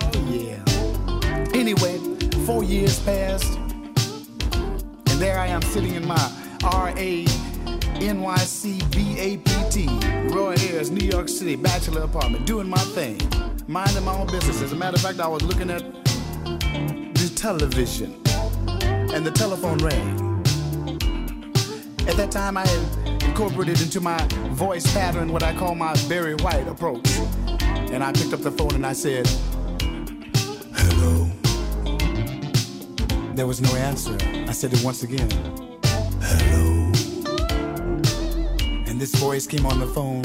Oh, 0.00 0.10
yeah. 0.30 0.62
Anyway, 1.52 1.98
four 2.46 2.62
years 2.62 3.00
passed, 3.00 3.58
and 3.58 5.20
there 5.20 5.36
I 5.36 5.48
am 5.48 5.62
sitting 5.62 5.94
in 5.94 6.06
my 6.06 6.30
R 6.62 6.90
A 6.90 7.24
NYC 7.98 8.78
BAPT, 8.94 10.32
Roy 10.32 10.54
Ayers, 10.60 10.92
New 10.92 11.04
York 11.04 11.28
City, 11.28 11.56
bachelor 11.56 12.02
apartment, 12.02 12.46
doing 12.46 12.68
my 12.68 12.84
thing, 12.94 13.20
minding 13.66 14.04
my 14.04 14.14
own 14.14 14.28
business. 14.28 14.62
As 14.62 14.70
a 14.70 14.76
matter 14.76 14.94
of 14.94 15.02
fact, 15.02 15.18
I 15.18 15.26
was 15.26 15.42
looking 15.42 15.70
at 15.70 15.82
the 16.04 17.32
television, 17.34 18.14
and 19.12 19.26
the 19.26 19.32
telephone 19.32 19.78
rang. 19.78 20.31
At 22.08 22.16
that 22.16 22.30
time, 22.32 22.56
I 22.56 22.66
had 22.66 23.22
incorporated 23.22 23.80
into 23.80 24.00
my 24.00 24.18
voice 24.50 24.92
pattern 24.92 25.32
what 25.32 25.42
I 25.42 25.54
call 25.54 25.74
my 25.74 25.94
Barry 26.08 26.34
White 26.34 26.66
approach. 26.66 27.08
And 27.92 28.02
I 28.02 28.12
picked 28.12 28.32
up 28.32 28.40
the 28.40 28.50
phone 28.50 28.74
and 28.74 28.84
I 28.84 28.92
said, 28.92 29.26
Hello. 30.74 31.30
There 33.34 33.46
was 33.46 33.60
no 33.60 33.72
answer. 33.76 34.16
I 34.48 34.52
said 34.52 34.72
it 34.72 34.82
once 34.84 35.04
again. 35.04 35.30
Hello. 36.20 36.92
And 38.86 39.00
this 39.00 39.14
voice 39.14 39.46
came 39.46 39.64
on 39.64 39.78
the 39.78 39.86
phone. 39.86 40.22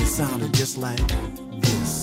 It 0.00 0.06
sounded 0.06 0.52
just 0.52 0.76
like 0.76 1.06
this. 1.60 2.01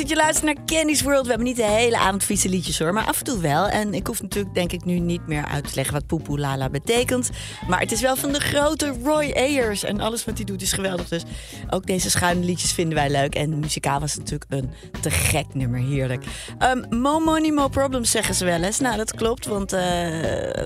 Dat 0.00 0.08
je 0.08 0.16
luistert 0.16 0.44
naar 0.44 0.64
Candy's 0.66 1.02
World. 1.02 1.22
We 1.22 1.28
hebben 1.28 1.46
niet 1.46 1.56
de 1.56 1.62
hele 1.62 1.98
avond 1.98 2.24
vieze 2.24 2.48
liedjes 2.48 2.78
hoor, 2.78 2.92
maar 2.92 3.06
af 3.06 3.18
en 3.18 3.24
toe 3.24 3.40
wel. 3.40 3.68
En 3.68 3.94
ik 3.94 4.06
hoef 4.06 4.22
natuurlijk 4.22 4.54
denk 4.54 4.72
ik 4.72 4.84
nu 4.84 4.98
niet 4.98 5.26
meer 5.26 5.44
uit 5.44 5.68
te 5.68 5.74
leggen 5.74 5.94
wat 5.94 6.06
poepoe 6.06 6.38
lala 6.38 6.68
betekent. 6.68 7.30
Maar 7.68 7.80
het 7.80 7.92
is 7.92 8.00
wel 8.00 8.16
van 8.16 8.32
de 8.32 8.40
grote 8.40 8.94
Roy 9.02 9.32
Ayers. 9.36 9.84
En 9.84 10.00
alles 10.00 10.24
wat 10.24 10.36
hij 10.36 10.44
doet 10.44 10.62
is 10.62 10.72
geweldig. 10.72 11.08
Dus 11.08 11.22
ook 11.70 11.86
deze 11.86 12.10
schuine 12.10 12.44
liedjes 12.44 12.72
vinden 12.72 12.94
wij 12.94 13.10
leuk. 13.10 13.34
En 13.34 13.58
muzikaal 13.58 14.00
was 14.00 14.16
natuurlijk 14.16 14.50
een 14.52 14.70
te 15.00 15.10
gek 15.10 15.54
nummer. 15.54 15.80
Heerlijk. 15.80 16.24
Um, 16.58 17.00
mo 17.00 17.18
money, 17.18 17.50
mo 17.50 17.68
problems 17.68 18.10
zeggen 18.10 18.34
ze 18.34 18.44
wel 18.44 18.62
eens. 18.62 18.78
Nou, 18.78 18.96
dat 18.96 19.14
klopt. 19.14 19.46
Want, 19.46 19.72
eh, 19.72 19.80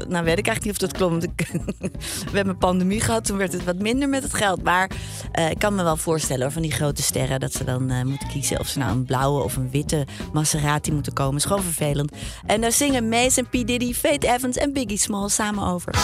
nou 0.08 0.24
weet 0.24 0.38
ik 0.38 0.46
eigenlijk 0.46 0.64
niet 0.64 0.72
of 0.72 0.76
dat 0.76 0.92
klopt. 0.92 1.26
We 2.30 2.36
hebben 2.36 2.54
een 2.54 2.58
pandemie 2.58 3.00
gehad. 3.00 3.24
Toen 3.24 3.36
werd 3.36 3.52
het 3.52 3.64
wat 3.64 3.78
minder 3.78 4.08
met 4.08 4.22
het 4.22 4.34
geld. 4.34 4.62
Maar 4.62 4.90
eh, 5.32 5.50
ik 5.50 5.58
kan 5.58 5.74
me 5.74 5.82
wel 5.82 5.96
voorstellen 5.96 6.52
van 6.52 6.62
die 6.62 6.72
grote 6.72 7.02
sterren. 7.02 7.40
Dat 7.40 7.52
ze 7.52 7.64
dan 7.64 7.90
eh, 7.90 8.02
moeten 8.02 8.28
kiezen 8.28 8.60
of 8.60 8.66
ze 8.66 8.78
nou 8.78 8.92
een 8.92 9.04
blauwe 9.04 9.42
of 9.42 9.56
een 9.56 9.70
witte 9.70 10.06
Maserati 10.32 10.92
moeten 10.92 11.12
komen. 11.12 11.36
Is 11.36 11.44
gewoon 11.44 11.62
vervelend. 11.62 12.12
En 12.46 12.60
daar 12.60 12.72
zingen 12.72 13.08
Mace 13.08 13.40
en 13.40 13.46
P. 13.46 13.66
Diddy, 13.66 13.94
Faith 13.94 14.24
Evans 14.24 14.56
en 14.56 14.72
Biggie 14.72 14.98
Small 14.98 15.28
samen 15.28 15.66
over. 15.66 15.94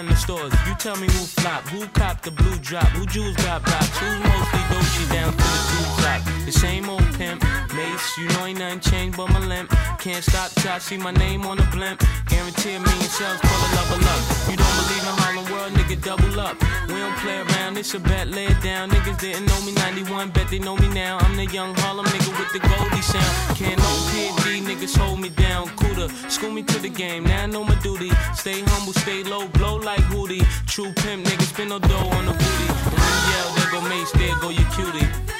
In 0.00 0.06
the 0.06 0.16
stores. 0.16 0.52
You 0.66 0.74
tell 0.78 0.96
me 0.96 1.06
who 1.06 1.24
flop, 1.24 1.62
who 1.68 1.86
copped 1.88 2.24
the 2.24 2.30
blue 2.30 2.56
drop, 2.58 2.86
who 2.88 3.06
jewels 3.06 3.36
got 3.36 3.64
blocks, 3.64 3.96
who's 3.98 4.18
mostly 4.18 4.60
Dolce 4.70 5.14
down 5.14 5.32
to 5.32 5.36
the 5.36 5.60
two 5.70 6.02
top. 6.02 6.20
The 6.46 6.52
same 6.52 6.88
old 6.88 7.04
pimp, 7.14 7.44
Mace, 7.84 8.18
you 8.18 8.28
know 8.28 8.46
ain't 8.46 8.58
nothing 8.58 8.80
changed 8.80 9.16
but 9.16 9.28
my 9.30 9.40
limp. 9.40 9.70
Can't 9.98 10.24
stop 10.24 10.50
till 10.52 10.72
I 10.72 10.78
see 10.78 10.96
my 10.96 11.10
name 11.12 11.44
on 11.46 11.56
the 11.56 11.68
blimp. 11.74 12.02
Guarantee 12.26 12.74
a 12.74 12.80
million 12.80 13.10
sales, 13.18 13.40
pull 13.40 13.60
a 13.66 13.70
level 13.76 14.00
up. 14.14 14.20
You 14.48 14.56
don't 14.56 14.76
believe 14.80 15.04
in 15.10 15.14
Harlem 15.20 15.46
World, 15.52 15.72
nigga, 15.78 15.96
double 16.02 16.40
up. 16.40 16.56
We 16.88 16.94
don't 17.04 17.16
play 17.18 17.38
around, 17.44 17.76
it's 17.76 17.94
a 17.94 18.00
bet, 18.00 18.28
lay 18.28 18.46
it 18.46 18.60
down. 18.62 18.90
Niggas 18.90 19.18
didn't 19.20 19.46
know 19.46 19.60
me 19.62 19.72
91, 19.72 20.30
bet 20.30 20.48
they 20.48 20.58
know 20.58 20.76
me 20.76 20.88
now. 20.88 21.18
I'm 21.18 21.36
the 21.36 21.46
young 21.46 21.74
Harlem 21.82 22.06
nigga 22.06 22.30
with 22.38 22.52
the 22.52 22.60
Goldie 22.60 23.02
sound. 23.02 23.58
Can't 23.58 23.78
no 23.78 23.90
PD, 24.10 24.62
niggas 24.68 24.96
hold 24.96 25.20
me 25.20 25.28
down. 25.30 25.68
Cooler, 25.76 26.08
school 26.28 26.50
me 26.50 26.62
to 26.62 26.78
the 26.78 26.88
game, 26.88 27.24
now 27.24 27.42
I 27.42 27.46
know 27.46 27.64
my 27.64 27.76
duty. 27.82 28.10
Stay 28.34 28.62
humble, 28.62 28.94
stay 28.94 29.22
low, 29.24 29.48
blow 29.48 29.76
like 29.76 30.04
Hootie. 30.12 30.44
True 30.66 30.92
pimp, 31.02 31.26
niggas 31.26 31.50
spin 31.52 31.68
no 31.68 31.78
dough 31.78 32.08
on 32.18 32.26
the 32.26 32.32
booty. 32.32 32.68
And 32.96 33.02
you 33.12 33.20
yell, 33.32 33.48
there 33.56 33.70
go 33.72 33.80
Mace, 33.88 34.12
there 34.12 34.36
go 34.40 34.48
your 34.48 34.68
cutie. 34.72 35.33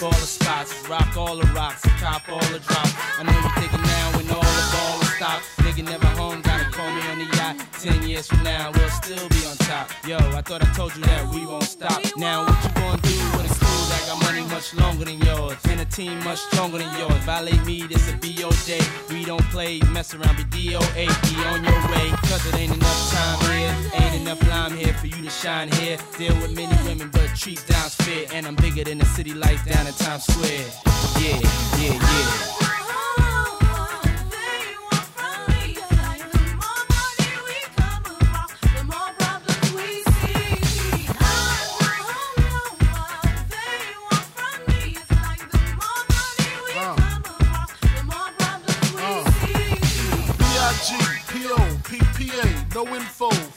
Rip 0.00 0.12
all 0.12 0.20
the 0.20 0.26
spots, 0.26 0.88
rock 0.88 1.16
all 1.16 1.36
the 1.36 1.46
rocks, 1.52 1.82
cop 2.00 2.28
all 2.28 2.40
the 2.52 2.58
drops. 2.60 2.94
I 3.18 3.22
know 3.22 3.32
you're 3.32 3.50
thinking 3.60 3.82
now 3.82 4.16
when 4.16 4.28
all 4.30 4.40
the 4.40 4.66
ball 4.72 5.02
stopped. 5.16 5.44
Nigga 5.58 5.84
never 5.84 6.06
home, 6.18 6.40
gotta 6.42 6.64
call 6.70 6.90
me 6.90 7.02
on 7.08 7.18
the 7.18 7.36
yacht. 7.36 7.56
Ten 7.80 8.06
years 8.06 8.26
from 8.26 8.42
now, 8.42 8.70
we'll 8.74 8.88
still 8.90 9.28
be 9.28 9.44
on 9.46 9.56
top. 9.68 9.90
Yo, 10.06 10.16
I 10.16 10.42
thought 10.42 10.62
I 10.62 10.72
told 10.72 10.94
you 10.96 11.02
that 11.02 11.34
we 11.34 11.46
won't 11.46 11.64
stop. 11.64 12.00
Now 12.16 12.44
what 12.46 12.64
you 12.64 12.70
gonna 12.74 13.02
do 13.02 13.18
with 13.36 13.50
a 13.50 13.54
crew 13.58 13.82
that 13.90 14.04
got 14.06 14.22
money 14.22 14.42
much 14.48 14.74
longer 14.74 15.04
than 15.04 15.20
yours? 15.20 15.56
And 15.68 15.80
a 15.80 15.84
team 15.84 16.22
much 16.24 16.38
stronger 16.38 16.78
than 16.78 16.90
yours. 16.98 17.20
Violate 17.24 17.64
me, 17.64 17.82
this 17.82 18.08
a 18.08 18.16
BO 18.16 18.50
day. 18.66 18.84
Don't 19.30 19.48
play, 19.50 19.78
mess 19.92 20.12
around, 20.12 20.38
be 20.38 20.42
DOA. 20.42 21.06
Be 21.06 21.44
on 21.44 21.62
your 21.62 21.80
way, 21.92 22.10
cause 22.26 22.44
it 22.46 22.54
ain't 22.56 22.74
enough 22.74 23.12
time 23.12 23.52
here. 23.52 23.76
Ain't 23.94 24.22
enough 24.22 24.42
lime 24.48 24.76
here 24.76 24.92
for 24.94 25.06
you 25.06 25.22
to 25.22 25.30
shine 25.30 25.70
here. 25.70 25.98
Deal 26.18 26.34
with 26.40 26.56
many 26.56 26.76
women, 26.82 27.10
but 27.10 27.28
treat 27.36 27.64
down's 27.68 27.94
fair. 27.94 28.26
And 28.32 28.44
I'm 28.44 28.56
bigger 28.56 28.82
than 28.82 28.98
the 28.98 29.04
city 29.04 29.32
lights 29.32 29.64
down 29.64 29.86
in 29.86 29.92
Times 29.92 30.24
Square. 30.24 30.66
Yeah, 31.20 31.38
yeah, 31.78 31.92
yeah. 31.92 32.59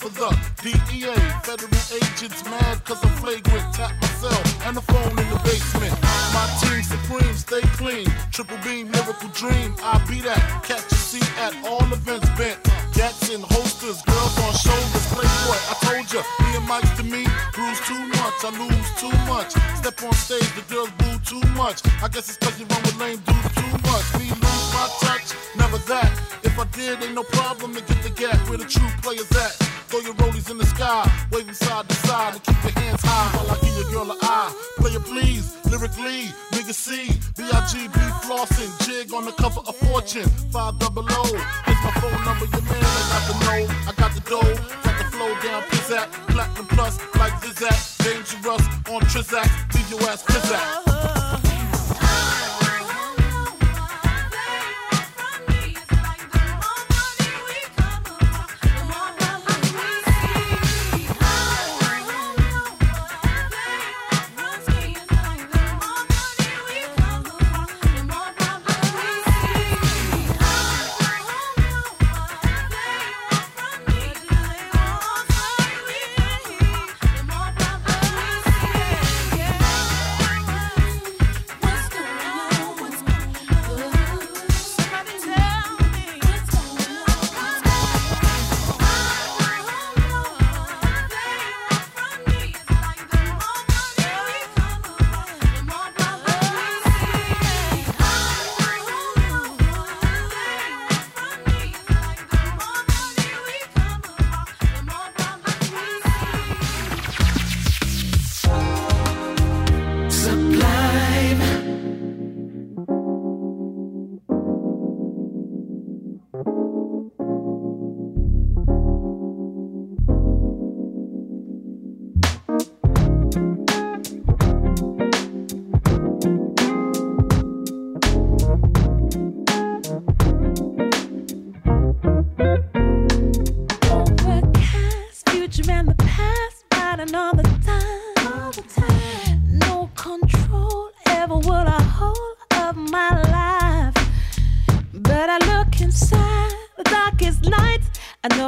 For 0.03 0.11
the 0.19 0.29
DEA. 0.61 1.15
Federal 1.47 1.71
agents 1.95 2.43
mad 2.45 2.83
cause 2.83 2.99
I'm 3.03 3.15
flagrant. 3.23 3.73
Tap 3.73 3.91
myself 4.01 4.67
and 4.67 4.75
the 4.75 4.81
phone 4.81 5.15
in 5.17 5.27
the 5.31 5.39
basement. 5.43 5.95
My 6.35 6.43
team 6.59 6.83
supreme, 6.83 7.35
stay 7.35 7.61
clean. 7.79 8.07
Triple 8.31 8.57
beam, 8.63 8.91
miracle 8.91 9.29
dream. 9.29 9.75
I 9.79 10.03
be 10.09 10.19
that. 10.21 10.41
Catch 10.63 10.91
a 10.91 10.95
seat 10.95 11.29
at 11.39 11.55
all 11.65 11.85
events 11.93 12.27
bent. 12.35 12.59
Gats 12.93 13.29
in 13.29 13.41
holsters, 13.41 14.01
girls 14.03 14.35
on 14.43 14.53
shoulders. 14.59 15.05
Playboy, 15.15 15.59
I 15.71 15.75
told 15.87 16.07
ya, 16.11 16.21
me 16.43 16.49
and 16.57 16.67
Mike's 16.67 16.91
to 16.99 17.03
me. 17.03 17.23
Bruise 17.53 17.79
too 17.87 18.03
much, 18.19 18.37
I 18.43 18.51
lose 18.59 18.89
too 18.99 19.15
much. 19.31 19.51
Step 19.79 20.03
on 20.03 20.13
stage, 20.13 20.51
the 20.59 20.63
girls 20.67 20.91
boo 20.99 21.15
too 21.23 21.43
much. 21.55 21.79
I 22.03 22.07
guess 22.09 22.27
it's 22.27 22.37
cause 22.37 22.59
you 22.59 22.65
run 22.67 22.81
with 22.83 22.99
lame 22.99 23.21
dudes 23.23 23.55
too 23.55 23.71
much. 23.87 24.05
Me 24.19 24.27
lose 24.29 24.62
my 24.73 24.89
touch, 25.01 25.33
never 25.55 25.77
that. 25.89 26.11
If 26.43 26.57
I 26.59 26.65
did, 26.65 27.03
ain't 27.03 27.15
no 27.15 27.23
problem 27.23 27.73
to 27.75 27.81
get 27.81 28.03
the 28.03 28.09
gap 28.09 28.37
where 28.49 28.57
the 28.57 28.65
true 28.65 28.89
players 29.01 29.31
at. 29.31 29.53
Throw 29.89 29.99
your 30.01 30.15
rollies 30.15 30.49
in 30.49 30.57
the 30.57 30.65
sky, 30.65 31.05
waving 31.31 31.53
side 31.53 31.87
to 31.87 31.95
side, 32.07 32.33
and 32.33 32.43
keep 32.43 32.57
your 32.63 32.73
hands 32.81 33.01
high 33.03 33.37
while 33.37 33.51
I 33.51 33.59
give 33.61 33.75
your 33.77 33.89
girl 33.91 34.11
an 34.11 34.17
eye. 34.21 34.51
Play 34.77 34.91
it 34.91 35.03
please, 35.05 35.55
lyrically, 35.69 36.33
nigga 36.51 36.73
C, 36.73 37.13
B-I-G-B 37.37 37.99
flossing, 38.25 38.71
jig 38.85 39.13
on 39.13 39.25
the 39.25 39.31
cover 39.33 39.61
of 39.67 39.75
Fortune, 39.75 40.29
5 40.51 40.79
double 40.79 41.05
O. 41.09 41.23
Here's 41.65 41.81
my 41.85 41.93
phone 42.01 42.25
number, 42.25 42.45
your 42.49 42.65
man, 42.65 42.81
I 42.81 43.05
got 43.13 43.23
the 43.29 43.43
know, 43.45 43.73
I 43.87 43.93
got 43.93 44.11
the 44.15 44.21
dough, 44.21 44.55
got 44.83 44.97
the 44.97 45.05
flow 45.13 45.31
down, 45.41 45.61
pizzat, 45.69 46.07
platinum 46.33 46.65
plus, 46.67 46.97
like 47.15 47.33
Zizak, 47.33 47.77
dangerous 48.03 48.65
on 48.89 49.01
Trizak, 49.11 49.49
leave 49.75 49.89
your 49.91 50.09
ass 50.09 50.23
pizzat. 50.23 51.42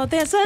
out 0.06 0.32
there. 0.32 0.45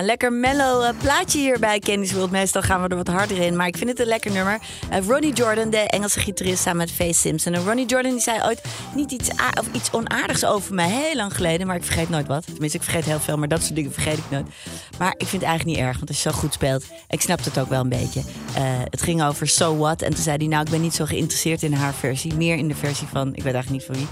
een 0.00 0.06
lekker 0.06 0.32
mellow 0.32 0.82
eh, 0.82 0.90
plaatje 0.98 1.38
hier 1.38 1.58
bij 1.58 1.78
Candy's 1.78 2.12
World. 2.12 2.30
Meestal 2.30 2.62
gaan 2.62 2.82
we 2.82 2.88
er 2.88 2.96
wat 2.96 3.06
harder 3.06 3.38
in, 3.38 3.56
maar 3.56 3.66
ik 3.66 3.76
vind 3.76 3.90
het 3.90 4.00
een 4.00 4.06
lekker 4.06 4.30
nummer. 4.30 4.58
Eh, 4.90 5.06
Ronnie 5.06 5.32
Jordan, 5.32 5.70
de 5.70 5.76
Engelse 5.76 6.20
gitarist, 6.20 6.62
samen 6.62 6.78
met 6.78 6.90
Faye 6.90 7.12
Simpson. 7.12 7.52
En 7.54 7.64
Ronnie 7.64 7.86
Jordan 7.86 8.10
die 8.10 8.20
zei 8.20 8.40
ooit 8.44 8.60
niet 8.94 9.10
iets, 9.10 9.30
of 9.30 9.66
iets 9.72 9.90
onaardigs 9.90 10.44
over 10.44 10.74
mij, 10.74 10.88
heel 10.88 11.14
lang 11.14 11.34
geleden. 11.34 11.66
Maar 11.66 11.76
ik 11.76 11.84
vergeet 11.84 12.08
nooit 12.08 12.26
wat. 12.26 12.44
Tenminste, 12.44 12.78
ik 12.78 12.84
vergeet 12.84 13.04
heel 13.04 13.20
veel, 13.20 13.36
maar 13.36 13.48
dat 13.48 13.62
soort 13.62 13.74
dingen 13.74 13.92
vergeet 13.92 14.18
ik 14.18 14.30
nooit. 14.30 14.46
Maar 14.98 15.14
ik 15.16 15.26
vind 15.26 15.42
het 15.42 15.50
eigenlijk 15.50 15.78
niet 15.78 15.86
erg, 15.86 15.96
want 15.96 16.08
als 16.08 16.22
je 16.22 16.30
zo 16.30 16.36
goed 16.36 16.52
speelt... 16.52 16.84
Ik 17.08 17.20
snap 17.20 17.44
het 17.44 17.58
ook 17.58 17.68
wel 17.68 17.80
een 17.80 17.88
beetje. 17.88 18.20
Eh, 18.54 18.62
het 18.90 19.02
ging 19.02 19.22
over 19.22 19.48
So 19.48 19.76
What. 19.76 20.02
En 20.02 20.14
toen 20.14 20.22
zei 20.22 20.36
hij, 20.36 20.46
nou, 20.46 20.64
ik 20.64 20.70
ben 20.70 20.80
niet 20.80 20.94
zo 20.94 21.04
geïnteresseerd 21.04 21.62
in 21.62 21.72
haar 21.72 21.94
versie. 21.94 22.34
Meer 22.34 22.56
in 22.56 22.68
de 22.68 22.74
versie 22.74 23.06
van, 23.06 23.28
ik 23.34 23.42
weet 23.42 23.54
eigenlijk 23.54 23.70
niet 23.70 23.84
van 23.84 23.94
wie... 23.94 24.06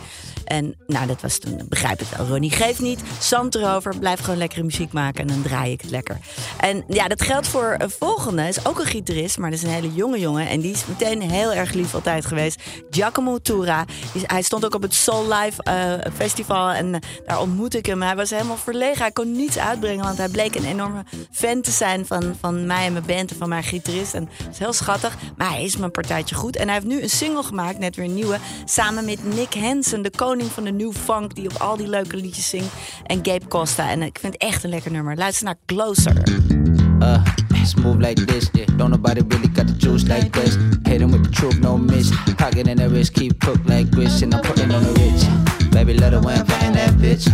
En 0.49 0.75
nou, 0.87 1.07
dat 1.07 1.21
was 1.21 1.39
toen, 1.39 1.61
begrijp 1.69 2.01
ik 2.01 2.07
wel. 2.17 2.27
Ronnie, 2.27 2.51
geeft 2.51 2.81
niet. 2.81 3.01
Zand 3.21 3.55
erover. 3.55 3.99
Blijf 3.99 4.21
gewoon 4.21 4.39
lekkere 4.39 4.63
muziek 4.63 4.93
maken 4.93 5.21
en 5.21 5.27
dan 5.27 5.43
draai 5.43 5.73
ik 5.73 5.81
het 5.81 5.91
lekker. 5.91 6.19
En 6.59 6.85
ja, 6.89 7.09
dat 7.09 7.23
geldt 7.23 7.49
voor 7.49 7.75
een 7.79 7.91
volgende. 7.91 8.49
Is 8.49 8.67
ook 8.67 8.79
een 8.79 8.87
gitarist, 8.87 9.39
maar 9.39 9.51
dat 9.51 9.59
is 9.59 9.65
een 9.65 9.73
hele 9.73 9.95
jonge 9.95 10.19
jongen. 10.19 10.49
En 10.49 10.61
die 10.61 10.73
is 10.73 10.87
meteen 10.87 11.23
heel 11.23 11.53
erg 11.53 11.73
lief 11.73 11.95
altijd 11.95 12.27
geweest. 12.27 12.63
Giacomo 12.91 13.39
Tura. 13.39 13.85
Hij 14.23 14.43
stond 14.43 14.65
ook 14.65 14.75
op 14.75 14.83
het 14.83 14.95
Soul 14.95 15.33
Live 15.33 15.63
eh, 15.63 16.13
Festival. 16.15 16.71
En 16.71 16.95
eh, 16.95 17.01
daar 17.27 17.41
ontmoette 17.41 17.79
ik 17.79 17.87
hem. 17.87 18.03
Hij 18.03 18.17
was 18.17 18.31
helemaal 18.31 18.57
verlegen. 18.57 18.99
Hij 18.99 19.11
kon 19.11 19.33
niets 19.33 19.59
uitbrengen. 19.59 20.05
Want 20.05 20.19
hij 20.19 20.29
bleek 20.29 20.55
een 20.55 20.65
enorme 20.65 21.05
fan 21.31 21.61
te 21.61 21.71
zijn 21.71 22.07
van, 22.07 22.37
van 22.41 22.67
mij 22.67 22.87
en 22.87 22.93
mijn 22.93 23.07
band. 23.07 23.31
En 23.31 23.37
van 23.37 23.49
mijn 23.49 23.63
gitarist. 23.63 24.15
En 24.15 24.29
dat 24.39 24.53
is 24.53 24.59
heel 24.59 24.73
schattig. 24.73 25.17
Maar 25.37 25.51
hij 25.51 25.65
is 25.65 25.77
mijn 25.77 25.91
partijtje 25.91 26.35
goed. 26.35 26.57
En 26.57 26.65
hij 26.65 26.75
heeft 26.75 26.87
nu 26.87 27.03
een 27.03 27.11
single 27.11 27.43
gemaakt. 27.43 27.79
Net 27.79 27.97
weer 27.97 28.05
een 28.05 28.15
nieuwe. 28.15 28.39
Samen 28.65 29.05
met 29.05 29.35
Nick 29.35 29.55
Hansen. 29.55 30.03
De 30.03 30.11
koning 30.11 30.51
van 30.51 30.65
de 30.65 30.73
New 30.73 30.93
Funk. 30.93 31.35
Die 31.35 31.51
op 31.51 31.61
al 31.61 31.77
die 31.77 31.89
leuke 31.89 32.17
liedjes 32.17 32.49
zingt. 32.49 32.73
En 33.07 33.19
Gabe 33.23 33.49
Costa. 33.49 33.91
En 33.91 34.03
ik 34.03 34.19
vind 34.19 34.33
het 34.33 34.43
echt 34.43 34.65
een 34.65 34.71
lekker 34.71 34.91
nummer. 34.93 35.17
Luister 35.17 35.45
naar 35.45 35.57
Closer. 35.67 36.57
Uh, 37.01 37.25
smooth 37.65 38.03
like 38.03 38.17
this. 38.17 38.51
Yeah. 38.55 38.67
Don't 38.77 38.91
nobody 38.91 39.23
really 39.23 39.49
got 39.49 39.67
the 39.67 39.75
juice 39.75 40.09
like 40.09 40.33
this. 40.33 40.57
Hit 40.87 41.03
'em 41.03 41.13
with 41.13 41.25
the 41.25 41.33
truth, 41.33 41.61
no 41.61 41.77
miss. 41.79 42.11
Pocket 42.37 42.69
in 42.69 42.79
the 42.79 42.89
wrist, 42.89 43.15
keep 43.15 43.41
cooked 43.41 43.69
like 43.69 43.91
grits, 43.91 44.23
and 44.23 44.35
I'm 44.35 44.43
putting 44.43 44.71
on 44.73 44.83
the 44.83 44.93
rich. 45.01 45.71
Baby, 45.71 45.95
let 45.95 46.13
her 46.13 46.21
win, 46.21 46.45
fighting 46.45 46.73
that 46.73 46.95
bitch. 46.95 47.29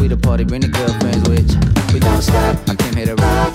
We 0.00 0.08
the 0.08 0.16
party, 0.16 0.44
bring 0.44 0.60
the 0.60 0.68
girlfriends 0.68 1.28
with. 1.28 1.48
We 1.92 2.00
don't 2.00 2.22
stop. 2.22 2.56
I 2.68 2.74
came 2.76 2.94
here 2.94 3.06
to 3.06 3.16
rock. 3.16 3.54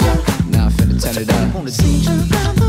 Now 0.49 0.65
I'm 0.65 0.71
finna 0.71 1.01
turn 1.01 1.21
it 1.21 2.57
up. 2.57 2.62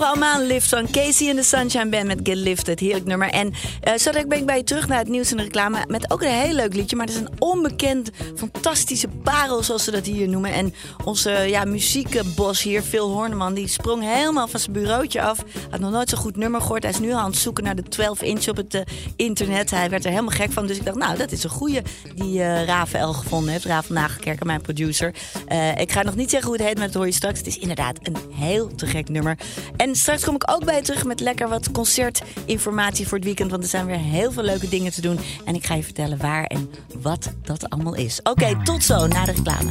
We 0.00 0.06
allemaal 0.06 0.42
lift 0.42 0.68
van 0.68 0.90
Casey 0.90 1.28
en 1.28 1.36
de 1.36 1.42
Sunshine 1.42 1.88
Band 1.88 2.06
met 2.06 2.20
Get 2.22 2.36
Lifted. 2.36 2.80
Heerlijk 2.80 3.06
nummer. 3.06 3.28
En 3.28 3.52
eh 3.80 3.94
zo 3.94 4.10
ben 4.10 4.38
ik 4.38 4.46
bij 4.46 4.56
je 4.56 4.64
terug 4.64 4.88
naar 4.88 4.98
het 4.98 5.08
nieuws 5.08 5.30
en 5.30 5.36
de 5.36 5.42
reclame 5.42 5.84
met 5.88 6.10
ook 6.10 6.22
een 6.22 6.28
heel 6.28 6.54
leuk 6.54 6.74
liedje. 6.74 6.96
Maar 6.96 7.06
het 7.06 7.14
is 7.14 7.20
een 7.20 7.30
onbekend, 7.38 8.10
fantastische 8.36 9.08
parel, 9.30 9.62
zoals 9.62 9.84
ze 9.84 9.90
dat 9.90 10.06
hier 10.06 10.28
noemen. 10.28 10.52
En 10.52 10.74
onze 11.04 11.30
ja, 11.30 11.64
muziekbos 11.64 12.62
hier, 12.62 12.82
Phil 12.82 13.10
Horneman, 13.10 13.54
die 13.54 13.68
sprong 13.68 14.02
helemaal 14.02 14.48
van 14.48 14.60
zijn 14.60 14.72
bureautje 14.72 15.22
af. 15.22 15.38
Had 15.70 15.80
nog 15.80 15.90
nooit 15.90 16.08
zo'n 16.08 16.18
goed 16.18 16.36
nummer 16.36 16.60
gehoord. 16.60 16.82
Hij 16.82 16.92
is 16.92 16.98
nu 16.98 17.12
al 17.12 17.18
aan 17.18 17.30
het 17.30 17.38
zoeken 17.38 17.64
naar 17.64 17.76
de 17.76 17.82
12 17.82 18.22
inch 18.22 18.48
op 18.48 18.56
het 18.56 18.74
eh, 18.74 18.80
internet. 19.16 19.70
Hij 19.70 19.90
werd 19.90 20.04
er 20.04 20.10
helemaal 20.10 20.34
gek 20.34 20.52
van. 20.52 20.66
Dus 20.66 20.76
ik 20.76 20.84
dacht, 20.84 20.96
nou, 20.96 21.16
dat 21.16 21.32
is 21.32 21.44
een 21.44 21.50
goeie 21.50 21.82
die 22.14 22.42
eh 22.42 22.64
Rafael 22.64 23.12
gevonden 23.12 23.52
heeft. 23.52 23.64
Rafael 23.64 24.00
Nagelkerker, 24.00 24.46
mijn 24.46 24.60
producer. 24.60 25.14
Eh, 25.46 25.76
ik 25.76 25.92
ga 25.92 26.02
nog 26.02 26.16
niet 26.16 26.30
zeggen 26.30 26.48
hoe 26.48 26.58
het 26.58 26.66
heet, 26.66 26.78
maar 26.78 26.86
dat 26.86 26.94
hoor 26.94 27.06
je 27.06 27.12
straks. 27.12 27.38
Het 27.38 27.46
is 27.46 27.58
inderdaad 27.58 27.98
een 28.02 28.16
heel 28.34 28.74
te 28.74 28.86
gek 28.86 29.08
nummer. 29.08 29.38
En 29.76 29.96
straks 29.96 30.24
kom 30.24 30.34
ik 30.34 30.50
ook 30.50 30.64
bij 30.64 30.76
je 30.76 30.82
terug 30.82 31.04
met 31.04 31.20
lekker 31.20 31.48
wat 31.48 31.70
concertinformatie 31.70 33.08
voor 33.08 33.16
het 33.16 33.26
weekend. 33.26 33.50
Want 33.50 33.62
er 33.62 33.68
zijn 33.68 33.86
weer 33.86 33.98
heel 33.98 34.32
veel 34.32 34.42
leuke 34.42 34.68
dingen 34.68 34.92
te 34.92 35.00
doen. 35.00 35.18
En 35.44 35.54
ik 35.54 35.66
ga 35.66 35.74
je 35.74 35.82
vertellen 35.82 36.18
waar 36.18 36.44
en 36.44 36.70
wat 37.02 37.32
dat 37.42 37.70
allemaal 37.70 37.94
is. 37.94 38.20
Oké, 38.22 38.62
tot 38.64 38.84
zo 38.84 39.06
na 39.06 39.24
de 39.24 39.32
reclame. 39.32 39.70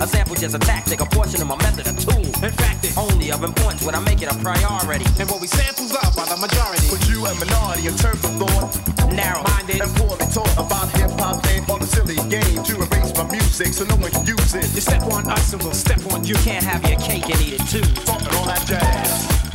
A 0.00 0.06
sample 0.06 0.34
just 0.34 0.54
a 0.54 0.58
tactic, 0.58 1.00
a 1.00 1.04
portion 1.04 1.42
of 1.42 1.48
my 1.48 1.56
method, 1.56 1.86
a 1.86 1.92
tool. 1.92 2.24
In 2.42 2.52
fact, 2.52 2.84
it 2.84 2.96
only 2.96 3.30
of 3.30 3.44
importance 3.44 3.84
when 3.84 3.94
I 3.94 4.00
make 4.00 4.22
it 4.22 4.32
a 4.32 4.34
priority. 4.36 5.04
And 5.20 5.28
what 5.28 5.42
we 5.42 5.46
samples 5.46 5.92
up 5.92 6.16
by 6.16 6.24
the 6.24 6.38
majority. 6.40 6.88
But 6.88 7.06
you 7.06 7.26
a 7.26 7.34
minority 7.34 7.86
in 7.86 7.94
terms 7.96 8.24
of 8.24 8.32
thought. 8.40 9.12
Narrow 9.12 9.42
minded 9.42 9.82
and 9.82 9.92
poorly 9.96 10.24
taught 10.32 10.56
about 10.56 10.88
hip 10.96 11.10
hop 11.20 11.44
and 11.48 11.68
all 11.68 11.78
the 11.78 11.86
silly 11.86 12.16
game 12.32 12.64
to 12.64 12.76
erase 12.80 13.12
my 13.14 13.28
music 13.30 13.74
so 13.74 13.84
no 13.84 13.96
one 13.96 14.10
can 14.10 14.24
use 14.24 14.54
it. 14.54 14.64
You 14.74 14.80
step 14.80 15.02
on 15.02 15.28
us 15.28 15.52
and 15.52 15.62
we'll 15.62 15.72
step 15.72 16.00
on 16.14 16.24
you. 16.24 16.34
Can't 16.36 16.64
have 16.64 16.80
your 16.88 16.98
cake 16.98 17.28
and 17.28 17.40
eat 17.42 17.60
it 17.60 17.66
too. 17.68 17.84
Talking 18.04 18.34
all 18.36 18.46
that 18.46 18.64
jazz. 18.66 19.49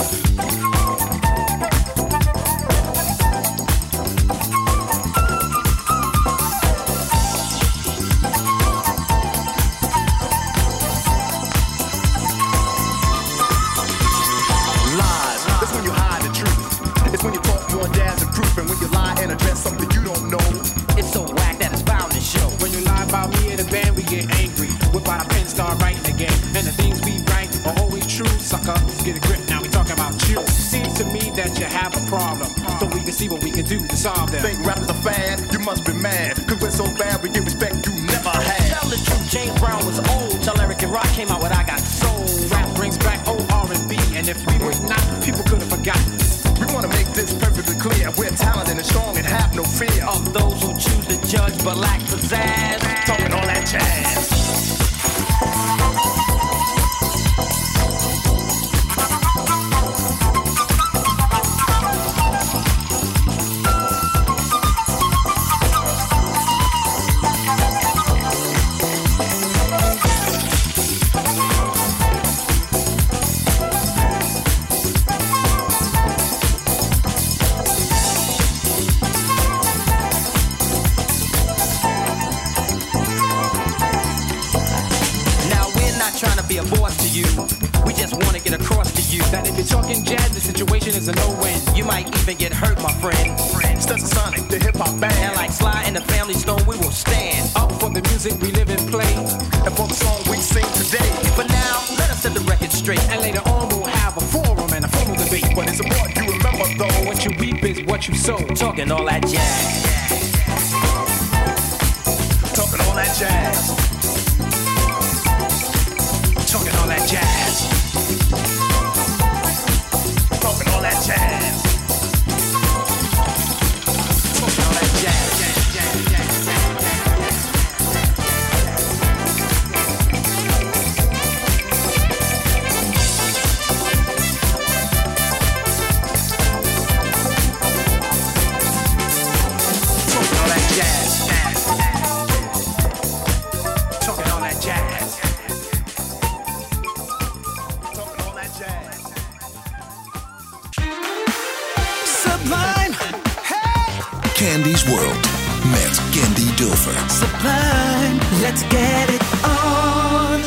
met 155.70 156.01
Candy 156.11 156.55
Dulfer. 156.55 156.93
Sublime, 157.09 158.20
let's 158.41 158.61
get 158.61 159.09
it 159.09 159.22
on. 159.43 160.41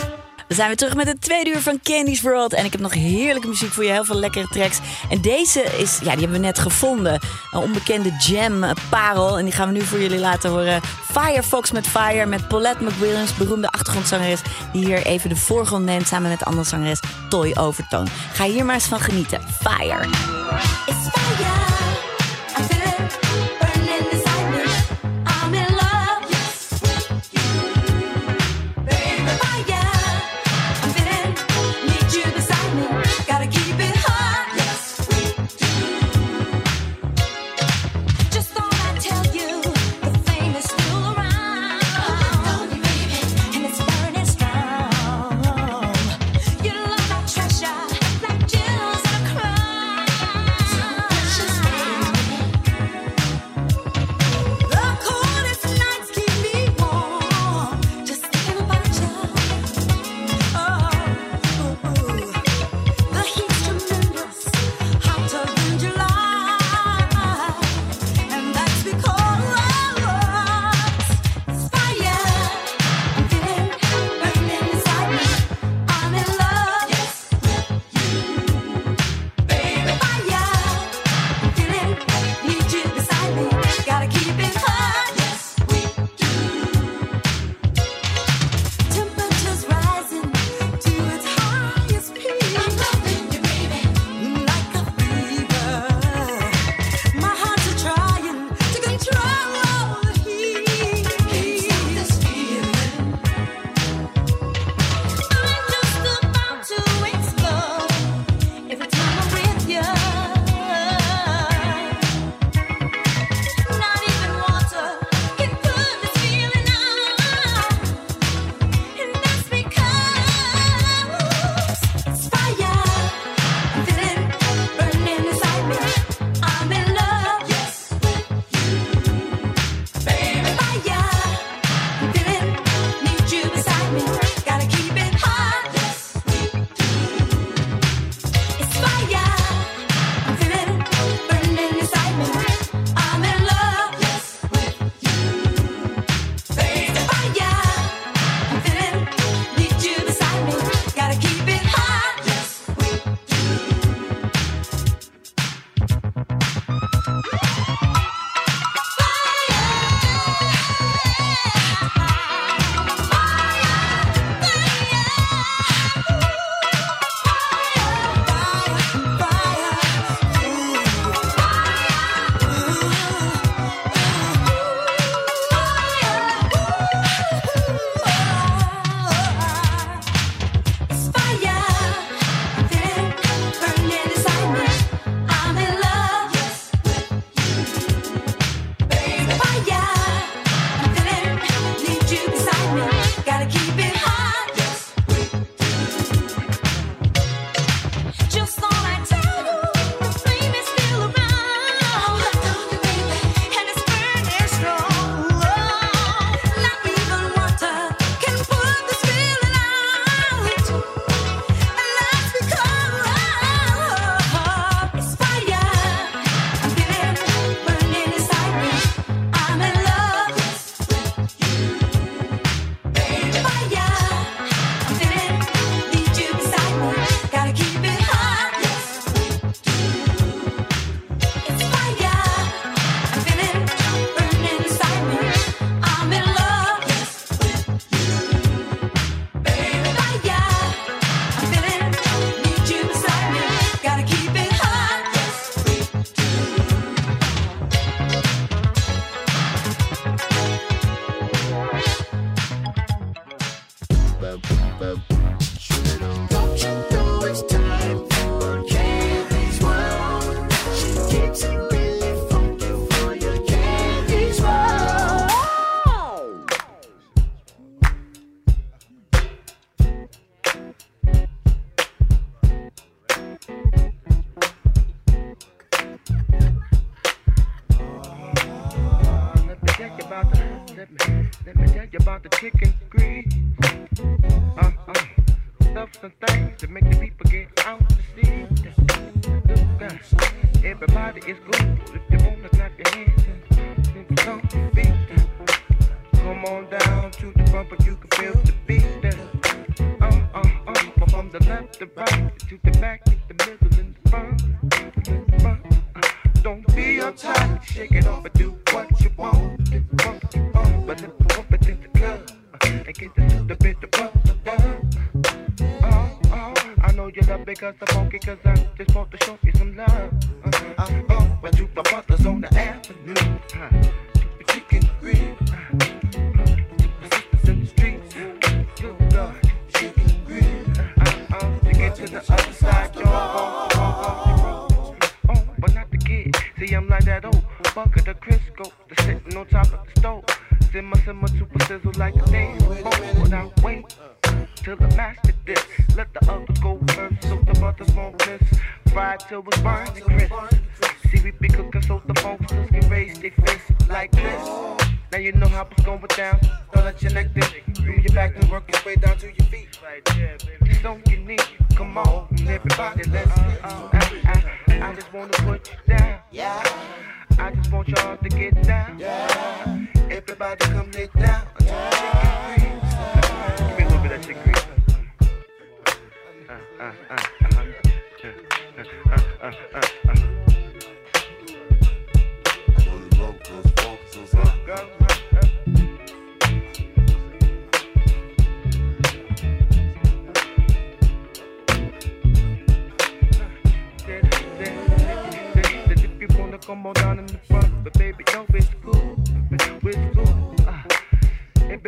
We 0.48 0.54
zijn 0.54 0.66
weer 0.66 0.76
terug 0.76 0.94
met 0.94 1.06
het 1.06 1.20
tweede 1.20 1.50
uur 1.50 1.60
van 1.60 1.80
Candy's 1.82 2.20
World. 2.20 2.52
En 2.52 2.64
ik 2.64 2.72
heb 2.72 2.80
nog 2.80 2.94
heerlijke 2.94 3.48
muziek 3.48 3.72
voor 3.72 3.84
je, 3.84 3.90
heel 3.90 4.04
veel 4.04 4.18
lekkere 4.18 4.48
tracks. 4.48 4.78
En 5.10 5.20
deze 5.20 5.62
is, 5.62 5.98
ja, 5.98 6.10
die 6.10 6.20
hebben 6.20 6.40
we 6.40 6.46
net 6.46 6.58
gevonden. 6.58 7.20
Een 7.50 7.60
onbekende 7.60 8.12
Jam-parel. 8.18 9.32
Eh, 9.32 9.38
en 9.38 9.44
die 9.44 9.54
gaan 9.54 9.68
we 9.68 9.78
nu 9.78 9.84
voor 9.84 10.00
jullie 10.00 10.18
laten 10.18 10.50
horen. 10.50 10.80
Firefox 11.10 11.72
met 11.72 11.86
Fire 11.86 12.26
met 12.26 12.48
Paulette 12.48 12.84
McWilliams, 12.84 13.36
beroemde 13.36 13.70
achtergrondzangeres. 13.70 14.40
Die 14.72 14.84
hier 14.84 15.06
even 15.06 15.28
de 15.28 15.36
voorgrond 15.36 15.84
neemt 15.84 16.06
samen 16.06 16.30
met 16.30 16.44
andere 16.44 16.64
zangeres 16.64 17.00
Toy 17.28 17.54
Overtoon. 17.58 18.08
Ga 18.32 18.44
hier 18.44 18.64
maar 18.64 18.74
eens 18.74 18.84
van 18.84 19.00
genieten. 19.00 19.40
Fire. 19.60 20.04
It's 20.86 21.08
fire. 21.10 21.67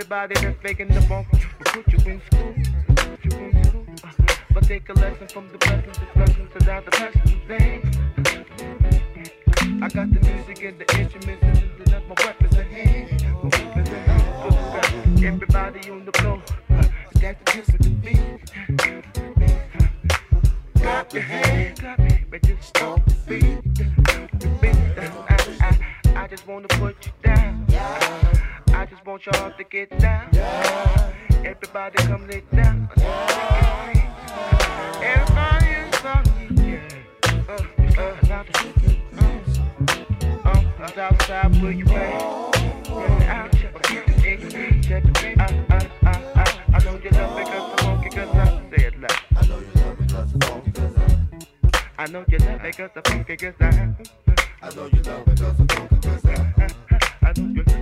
Everybody 0.01 0.34
that's 0.40 0.59
faking 0.62 0.88
the 0.88 1.01
bump, 1.03 1.30
will 1.30 1.40
put 1.66 1.92
you 1.92 1.98
in 2.11 2.22
school. 2.22 2.55
Put 2.96 3.22
you 3.22 3.32
in 3.38 3.64
school. 3.64 3.84
But 4.55 4.64
take 4.64 4.88
a 4.88 4.94
lesson 4.94 5.28
from 5.28 5.48
the 5.48 5.59
blessings, 5.59 5.98
the 5.98 6.07
blessings 6.14 6.55
without 6.55 6.86
the 6.86 6.90
blessings. 6.90 7.30
Thing. 7.46 7.82
I 9.82 9.88
got 9.88 10.11
the 10.11 10.20
music 10.20 10.62
and 10.64 10.78
the 10.78 10.98
instruments, 10.98 11.42
and 11.42 11.86
that's 11.86 12.09
my 12.09 12.14
weapons 12.24 12.55
at 12.57 12.66
hand. 12.66 13.26
My 13.42 13.42
weapons 13.42 13.88
at 13.90 13.98
hand. 14.07 15.24
Everybody 15.24 15.90
on 15.90 16.07
the 16.07 16.12
floor, 16.12 16.42
that's 17.20 17.53
the 17.53 17.59
with 17.72 17.82
the 17.82 17.90
beat. 17.90 18.53
Clap 20.76 21.12
your 21.12 21.22
hands, 21.22 21.78
clap 21.78 22.01
but 22.30 22.42
just 22.42 22.72
don't 22.72 23.03
beat. 23.28 23.59
I, 25.61 25.78
I, 26.16 26.26
just 26.26 26.46
wanna 26.46 26.68
put 26.68 27.05
you 27.05 27.12
down. 27.22 27.66
I 27.68 28.39
just 28.91 29.07
want 29.07 29.24
y'all 29.24 29.53
to 29.57 29.64
get 29.64 29.88
down. 30.01 30.28
Everybody 31.45 31.97
come 32.09 32.26
lay 32.26 32.43
down. 32.53 32.91
Everybody 35.01 35.66
is 35.78 36.05
on 36.05 36.24
me, 36.34 36.72
yeah. 36.72 36.88
Uh, 37.49 37.53
uh, 38.01 38.45
chicken, 38.59 39.01
uh, 40.45 40.49
uh, 40.49 41.01
outside 41.01 41.62
where 41.62 41.70
you 41.70 41.86
at? 41.86 42.22
Out, 43.28 43.53
check 43.53 43.74
it, 43.86 44.82
check 44.82 45.05
it, 45.05 45.38
uh, 45.38 45.45
uh, 45.70 45.80
uh, 46.03 46.18
uh. 46.34 46.74
I 46.74 46.78
know 46.84 46.99
you 46.99 47.11
love 47.11 47.36
me 47.36 47.45
'cause 47.45 47.70
I'm 47.70 47.78
funky 47.78 48.09
'cause 48.11 48.28
I 48.28 48.38
loud. 48.99 49.12
I 49.36 49.47
know 49.47 49.59
you 49.61 49.72
love 49.76 50.01
me 50.01 50.07
'cause 50.09 50.32
I'm 50.34 50.41
funky 50.41 50.70
'cause 50.72 50.97
I 50.97 52.03
I 52.03 52.07
know 52.09 52.24
you 52.28 52.38
love 52.38 52.62
me 52.62 52.70
'cause 52.72 52.91
I'm 52.97 53.03
funky 53.05 53.36
'cause 53.36 53.55
I 53.61 53.68
I 54.62 54.74
know 54.74 54.86
you 54.86 55.03
love 55.03 55.26
me 55.26 55.34
'cause 55.36 55.61
I'm 55.61 55.68
funky 55.68 55.97
'cause 56.01 56.24
I 56.26 56.79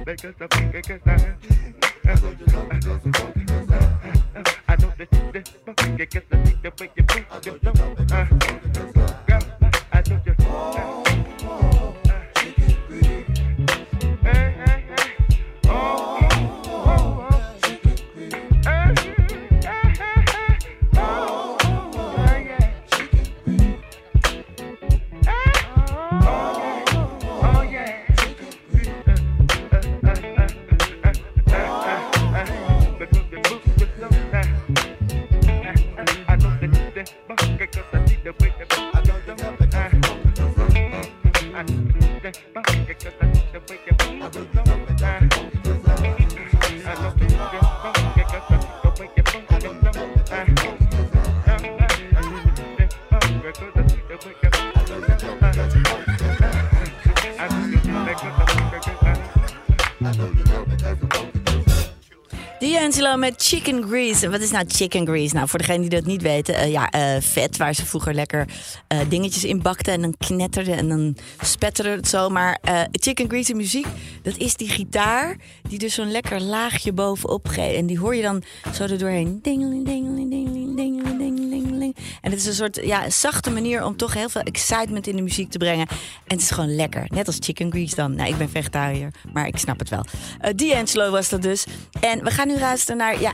make 0.08 0.24
us 0.24 0.34
a 0.40 0.48
make 0.72 0.90
us 0.90 1.00
I 4.66 4.76
know 4.76 4.92
that 4.96 5.10
this 5.34 5.48
fucking 5.66 5.96
gets 5.96 6.26
the 6.30 6.72
way 6.80 6.90
you 6.96 7.04
make 7.14 7.44
your 7.44 7.58
love. 7.62 9.27
Chicken 63.48 63.82
grease. 63.82 64.30
Wat 64.30 64.40
is 64.40 64.50
nou 64.50 64.64
chicken 64.68 65.06
grease? 65.06 65.34
Nou, 65.34 65.48
voor 65.48 65.58
degenen 65.58 65.80
die 65.80 65.90
dat 65.90 66.04
niet 66.04 66.22
weten, 66.22 66.54
eh, 66.54 66.70
ja, 66.70 66.90
eh, 66.90 67.20
vet 67.20 67.56
waar 67.56 67.74
ze 67.74 67.86
vroeger 67.86 68.14
lekker 68.14 68.48
eh, 68.86 68.98
dingetjes 69.08 69.44
in 69.44 69.62
bakten 69.62 69.92
en 69.92 70.00
dan 70.00 70.14
knetterde 70.18 70.72
en 70.72 70.88
dan 70.88 71.16
spetterde 71.40 71.90
het 71.90 72.08
zo. 72.08 72.28
Maar 72.28 72.58
chicken 72.92 73.28
grease 73.28 73.54
muziek, 73.54 73.86
dat 74.22 74.36
is 74.36 74.56
die 74.56 74.68
gitaar 74.68 75.36
die 75.68 75.78
dus 75.78 75.94
zo'n 75.94 76.10
lekker 76.10 76.40
laagje 76.40 76.92
bovenop 76.92 77.48
geeft. 77.48 77.76
En 77.76 77.86
die 77.86 77.98
hoor 77.98 78.14
je 78.14 78.22
dan 78.22 78.42
zo 78.74 78.82
er 78.82 78.98
doorheen. 78.98 79.38
Dingeling, 79.42 79.84
dingeling, 79.86 80.30
dingeling, 80.30 80.76
dingeling, 80.76 81.18
dingeling. 81.18 81.37
En 82.20 82.30
het 82.30 82.40
is 82.40 82.46
een 82.46 82.54
soort 82.54 82.78
ja, 82.82 83.10
zachte 83.10 83.50
manier 83.50 83.84
om 83.84 83.96
toch 83.96 84.14
heel 84.14 84.28
veel 84.28 84.40
excitement 84.40 85.06
in 85.06 85.16
de 85.16 85.22
muziek 85.22 85.50
te 85.50 85.58
brengen. 85.58 85.86
En 85.88 85.96
het 86.26 86.40
is 86.40 86.50
gewoon 86.50 86.74
lekker. 86.74 87.04
Net 87.08 87.26
als 87.26 87.36
chicken 87.40 87.70
grease 87.70 87.94
dan. 87.94 88.14
Nou, 88.14 88.28
ik 88.28 88.36
ben 88.38 88.50
vegetariër, 88.50 89.10
maar 89.32 89.46
ik 89.46 89.56
snap 89.56 89.78
het 89.78 89.88
wel. 89.88 90.04
Eh 90.38 90.54
D'Angelo 90.54 91.10
was 91.10 91.28
dat 91.28 91.42
dus. 91.42 91.66
En 92.00 92.24
we 92.24 92.30
gaan 92.30 92.48
nu 92.48 92.58
luisteren 92.58 92.96
naar 92.96 93.20
ja, 93.20 93.32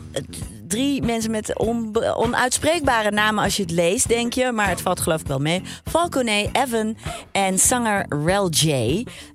drie 0.68 1.02
mensen 1.02 1.30
met 1.30 1.58
on- 1.58 2.04
onuitspreekbare 2.14 3.10
namen 3.10 3.44
als 3.44 3.56
je 3.56 3.62
het 3.62 3.70
leest, 3.70 4.08
denk 4.08 4.32
je. 4.32 4.52
Maar 4.52 4.68
het 4.68 4.80
valt 4.80 5.00
geloof 5.00 5.20
ik 5.20 5.26
wel 5.26 5.38
mee. 5.38 5.62
Falconet, 5.90 6.48
Evan 6.52 6.96
en 7.32 7.58
zanger 7.58 8.06
Rel 8.24 8.50
J. 8.50 8.70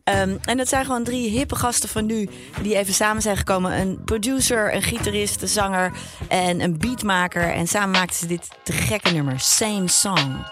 Ehm, 0.04 0.38
en 0.44 0.58
dat 0.58 0.68
zijn 0.68 0.86
gewoon 0.86 1.04
drie 1.04 1.30
hippe 1.30 1.56
gasten 1.56 1.90
van 1.90 2.06
nu 2.06 2.30
die 2.62 2.76
even 2.78 2.94
samen 2.94 3.22
zijn 3.22 3.38
gekomen. 3.38 3.80
Een 3.80 4.02
producer, 4.06 4.74
een 4.76 4.82
gitarist, 4.82 5.42
een 5.42 5.48
zanger 5.48 5.92
en 6.28 6.62
een 6.62 6.78
beatmaker. 6.78 7.54
En 7.54 7.68
samen 7.68 7.92
maakten 7.92 8.16
ze 8.20 8.28
dit 8.28 8.48
te 8.64 8.72
gekke 8.72 9.12
nummer, 9.12 9.40
Same 9.40 9.88
Song. 9.88 10.46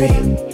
Dream. 0.00 0.49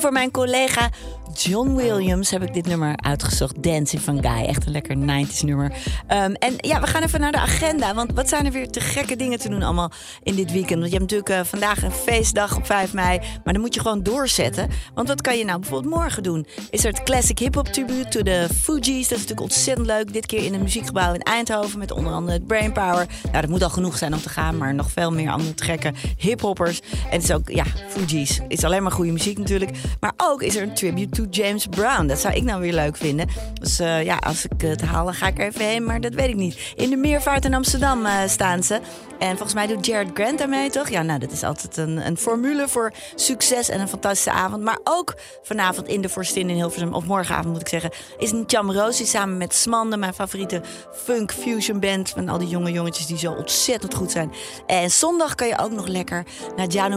Voor 0.00 0.12
mijn 0.12 0.30
collega 0.30 0.90
John 1.34 1.74
Williams 1.74 2.30
heb 2.30 2.42
ik 2.42 2.54
dit 2.54 2.66
nummer 2.66 2.96
uitgezocht. 2.96 3.51
Dancing 3.62 4.02
van 4.02 4.22
Guy. 4.22 4.44
Echt 4.44 4.66
een 4.66 4.72
lekker 4.72 4.96
90s 4.96 5.40
nummer. 5.42 5.72
Ehm, 6.06 6.32
en 6.32 6.54
ja, 6.56 6.80
we 6.80 6.86
gaan 6.86 7.02
even 7.02 7.20
naar 7.20 7.32
de 7.32 7.38
agenda. 7.38 7.94
Want 7.94 8.12
wat 8.12 8.28
zijn 8.28 8.46
er 8.46 8.52
weer 8.52 8.70
te 8.70 8.80
gekke 8.80 9.16
dingen 9.16 9.38
te 9.38 9.48
doen 9.48 9.62
allemaal 9.62 9.90
in 10.22 10.34
dit 10.34 10.52
weekend? 10.52 10.80
Want 10.80 10.92
je 10.92 10.98
hebt 10.98 11.10
natuurlijk 11.10 11.28
eh, 11.28 11.50
vandaag 11.50 11.82
een 11.82 11.92
feestdag 11.92 12.56
op 12.56 12.66
5 12.66 12.92
mei. 12.92 13.18
Maar 13.18 13.52
dan 13.52 13.62
moet 13.62 13.74
je 13.74 13.80
gewoon 13.80 14.02
doorzetten. 14.02 14.68
Want 14.94 15.08
wat 15.08 15.20
kan 15.20 15.38
je 15.38 15.44
nou 15.44 15.60
bijvoorbeeld 15.60 15.94
morgen 15.94 16.22
doen? 16.22 16.46
Is 16.70 16.84
er 16.84 16.90
het 16.90 17.02
Classic 17.02 17.38
Hip 17.38 17.54
Hop 17.54 17.68
Tribute 17.68 18.08
to 18.08 18.22
de 18.22 18.48
Fugees. 18.62 19.08
Dat 19.08 19.18
is 19.18 19.24
natuurlijk 19.24 19.40
ontzettend 19.40 19.86
leuk. 19.86 20.12
Dit 20.12 20.26
keer 20.26 20.44
in 20.44 20.52
het 20.52 20.62
muziekgebouw 20.62 21.14
in 21.14 21.20
Eindhoven. 21.20 21.78
Met 21.78 21.90
onder 21.90 22.12
andere 22.12 22.38
het 22.38 22.46
Brainpower. 22.46 23.06
Nou, 23.22 23.40
dat 23.40 23.48
moet 23.48 23.62
al 23.62 23.70
genoeg 23.70 23.98
zijn 23.98 24.14
om 24.14 24.20
te 24.20 24.28
gaan. 24.28 24.56
Maar 24.56 24.74
nog 24.74 24.90
veel 24.90 25.12
meer 25.12 25.30
andere 25.30 25.54
te 25.54 25.64
gekke 25.64 25.92
hiphoppers. 26.16 26.80
En 26.80 27.10
het 27.10 27.22
is 27.22 27.32
ook, 27.32 27.48
ja, 27.48 27.64
Fugees. 27.88 28.40
Is 28.48 28.64
alleen 28.64 28.82
maar 28.82 28.92
goede 28.92 29.12
muziek 29.12 29.38
natuurlijk. 29.38 29.70
Maar 30.00 30.12
ook 30.16 30.42
is 30.42 30.56
er 30.56 30.62
een 30.62 30.74
tribute 30.74 31.10
to 31.10 31.26
James 31.30 31.66
Brown. 31.66 32.06
Dat 32.06 32.18
zou 32.18 32.34
ik 32.34 32.42
nou 32.42 32.60
weer 32.60 32.74
leuk 32.74 32.96
vinden. 32.96 33.28
Dus 33.62 33.78
eh, 33.78 34.04
ja, 34.04 34.16
als 34.16 34.44
ik 34.44 34.60
het 34.60 34.80
haal, 34.80 35.06
ga 35.06 35.26
ik 35.26 35.38
er 35.38 35.46
even 35.46 35.64
heen. 35.64 35.84
Maar 35.84 36.00
dat 36.00 36.14
weet 36.14 36.28
ik 36.28 36.36
niet. 36.36 36.72
In 36.76 36.90
de 36.90 36.96
Meervaart 36.96 37.44
in 37.44 37.54
Amsterdam 37.54 38.06
eh, 38.06 38.12
staan 38.26 38.62
ze. 38.62 38.80
En 39.22 39.28
volgens 39.28 39.54
mij 39.54 39.66
doet 39.66 39.86
Jared 39.86 40.10
Grant 40.14 40.38
daarmee, 40.38 40.70
toch? 40.70 40.88
Ja, 40.88 41.02
nou, 41.02 41.18
dat 41.18 41.32
is 41.32 41.42
altijd 41.42 41.76
een, 41.76 42.06
een 42.06 42.16
formule 42.16 42.68
voor 42.68 42.92
succes 43.14 43.68
en 43.68 43.80
een 43.80 43.88
fantastische 43.88 44.30
avond. 44.30 44.62
Maar 44.62 44.78
ook 44.84 45.14
vanavond 45.42 45.88
in 45.88 46.00
de 46.00 46.08
Forstin 46.08 46.50
in 46.50 46.56
Hilversum, 46.56 46.94
of 46.94 47.04
morgenavond 47.04 47.52
moet 47.52 47.60
ik 47.60 47.68
zeggen, 47.68 47.90
is 48.18 48.30
een 48.30 48.44
Chamrosi 48.46 49.04
samen 49.04 49.36
met 49.36 49.54
Smande, 49.54 49.96
mijn 49.96 50.14
favoriete 50.14 50.60
funk 50.94 51.32
fusion 51.32 51.80
band. 51.80 52.08
Van 52.08 52.28
al 52.28 52.38
die 52.38 52.48
jonge 52.48 52.72
jongetjes 52.72 53.06
die 53.06 53.18
zo 53.18 53.32
ontzettend 53.32 53.94
goed 53.94 54.10
zijn. 54.10 54.32
En 54.66 54.90
zondag 54.90 55.34
kan 55.34 55.48
je 55.48 55.58
ook 55.58 55.72
nog 55.72 55.86
lekker 55.86 56.24
naar 56.56 56.66
Janu 56.66 56.96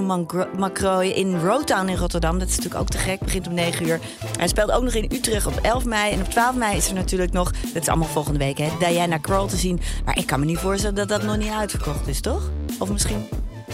Macroy 0.57 1.05
in 1.05 1.39
Rotown 1.39 1.87
in 1.87 1.97
Rotterdam. 1.97 2.39
Dat 2.39 2.47
is 2.47 2.55
natuurlijk 2.55 2.81
ook 2.81 2.89
te 2.89 2.97
gek, 2.97 3.19
begint 3.19 3.47
om 3.47 3.53
9 3.53 3.87
uur. 3.87 3.99
Hij 4.37 4.47
speelt 4.47 4.71
ook 4.71 4.83
nog 4.83 4.93
in 4.93 5.11
Utrecht 5.11 5.45
op 5.45 5.59
11 5.61 5.85
mei. 5.85 6.11
En 6.11 6.19
op 6.19 6.29
12 6.29 6.55
mei 6.55 6.77
is 6.77 6.87
er 6.87 6.93
natuurlijk 6.93 7.31
nog, 7.31 7.51
dat 7.73 7.81
is 7.81 7.87
allemaal 7.87 8.07
volgende 8.07 8.39
week, 8.39 8.57
hè, 8.57 8.69
Diana 8.79 9.17
Kroll 9.17 9.47
te 9.47 9.57
zien. 9.57 9.79
Maar 10.05 10.17
ik 10.17 10.25
kan 10.25 10.39
me 10.39 10.45
niet 10.45 10.59
voorstellen 10.59 10.95
dat 10.95 11.09
dat 11.09 11.23
nog 11.23 11.37
niet 11.37 11.51
uitverkocht 11.51 12.07
is, 12.07 12.14
toch? 12.19 12.49
Of 12.79 12.91
misschien... 12.91 13.27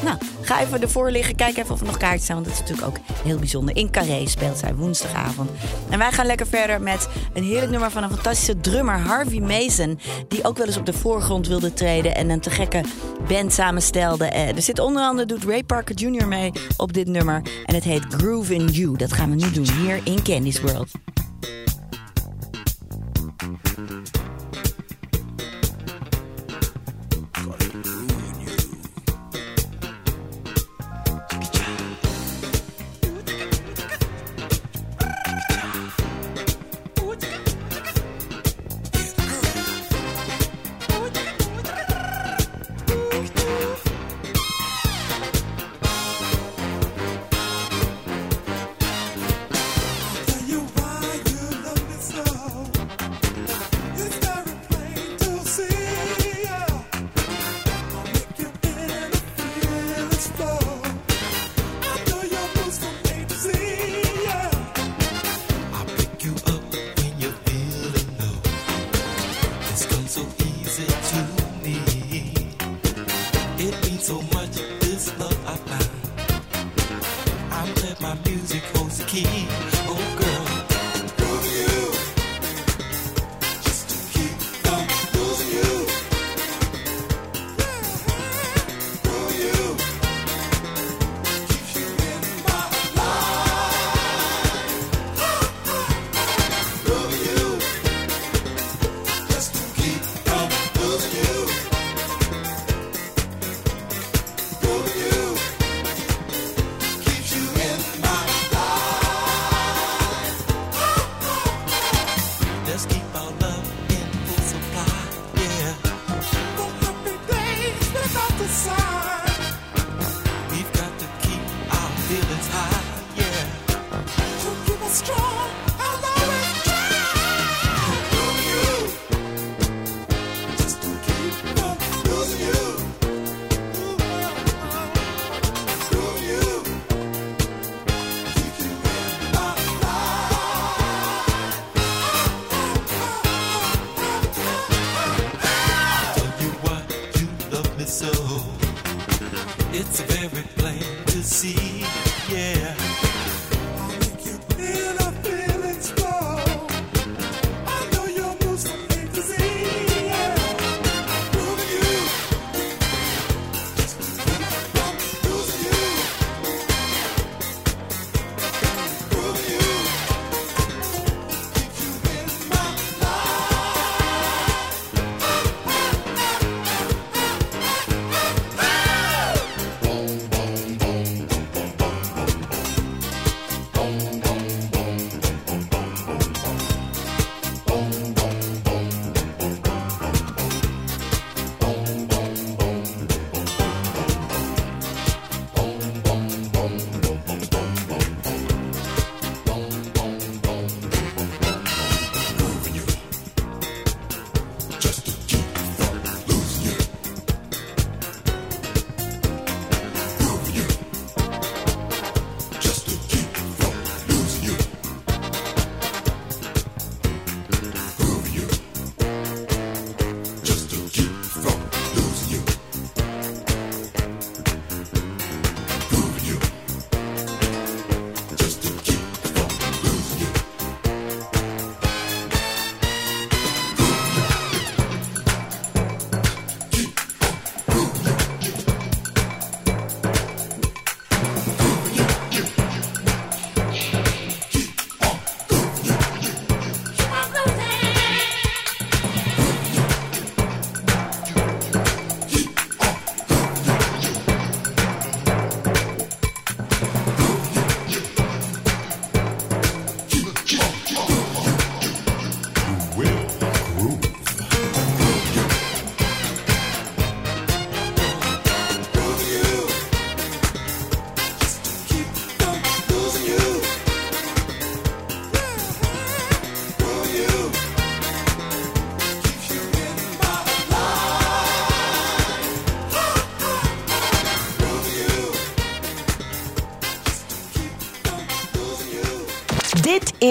Nou, 0.04 0.18
ga 0.42 0.62
even 0.62 0.82
ervoor 0.82 1.12
liggen. 1.12 1.36
Kijk 1.36 1.58
even 1.58 1.72
of 1.72 1.80
er 1.80 1.86
nog 1.86 1.98
kaartjes 1.98 2.26
zijn. 2.26 2.38
Want 2.38 2.50
dat 2.50 2.60
is 2.60 2.70
natuurlijk 2.70 2.98
ook 2.98 3.06
heel 3.24 3.38
bijzonder. 3.38 3.76
In 3.76 3.92
Carré 3.92 4.28
speelt 4.28 4.58
zij 4.58 4.76
woensdagavond. 4.76 5.50
En 5.90 5.98
wij 6.00 6.12
gaan 6.12 6.26
lekker 6.26 6.48
verder 6.48 6.82
met 6.82 7.08
een 7.34 7.44
heerlijk 7.44 7.72
nummer 7.72 7.92
van 7.92 8.04
een 8.04 8.10
fantastische 8.10 8.60
drummer, 8.60 9.00
Harvey 9.00 9.40
Mason. 9.40 10.00
Die 10.28 10.44
ook 10.44 10.58
wel 10.58 10.68
eens 10.68 10.78
op 10.78 10.86
de 10.86 10.94
voorgrond 10.94 11.48
wilde 11.48 11.74
treden. 11.74 12.16
En 12.16 12.30
een 12.30 12.40
te 12.40 12.50
gekke 12.50 12.82
band 13.28 13.54
samenstelde. 13.54 14.26
Eh, 14.26 14.56
er 14.56 14.62
zit 14.62 14.80
onder 14.80 15.04
andere 15.04 15.28
doet 15.28 15.44
Ray 15.44 15.64
Parker 15.64 15.96
Jr. 15.96 16.28
mee 16.28 16.52
op 16.78 16.94
dit 16.94 17.08
nummer. 17.08 17.42
En 17.66 17.76
het 17.76 17.84
heet 17.84 18.06
Groove 18.10 18.54
in 18.54 18.68
You. 18.68 18.98
Dat 18.98 19.14
gaan 19.14 19.30
we 19.30 19.36
nu 19.36 19.52
doen 19.52 19.70
hier 19.70 20.00
in 20.04 20.24
Candy's 20.24 20.62
World. 20.62 20.90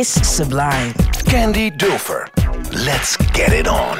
is 0.00 0.08
sublime. 0.08 0.94
Candy 1.26 1.70
Dofer, 1.70 2.26
Let's 2.72 3.18
get 3.34 3.52
it 3.52 3.68
on. 3.68 3.99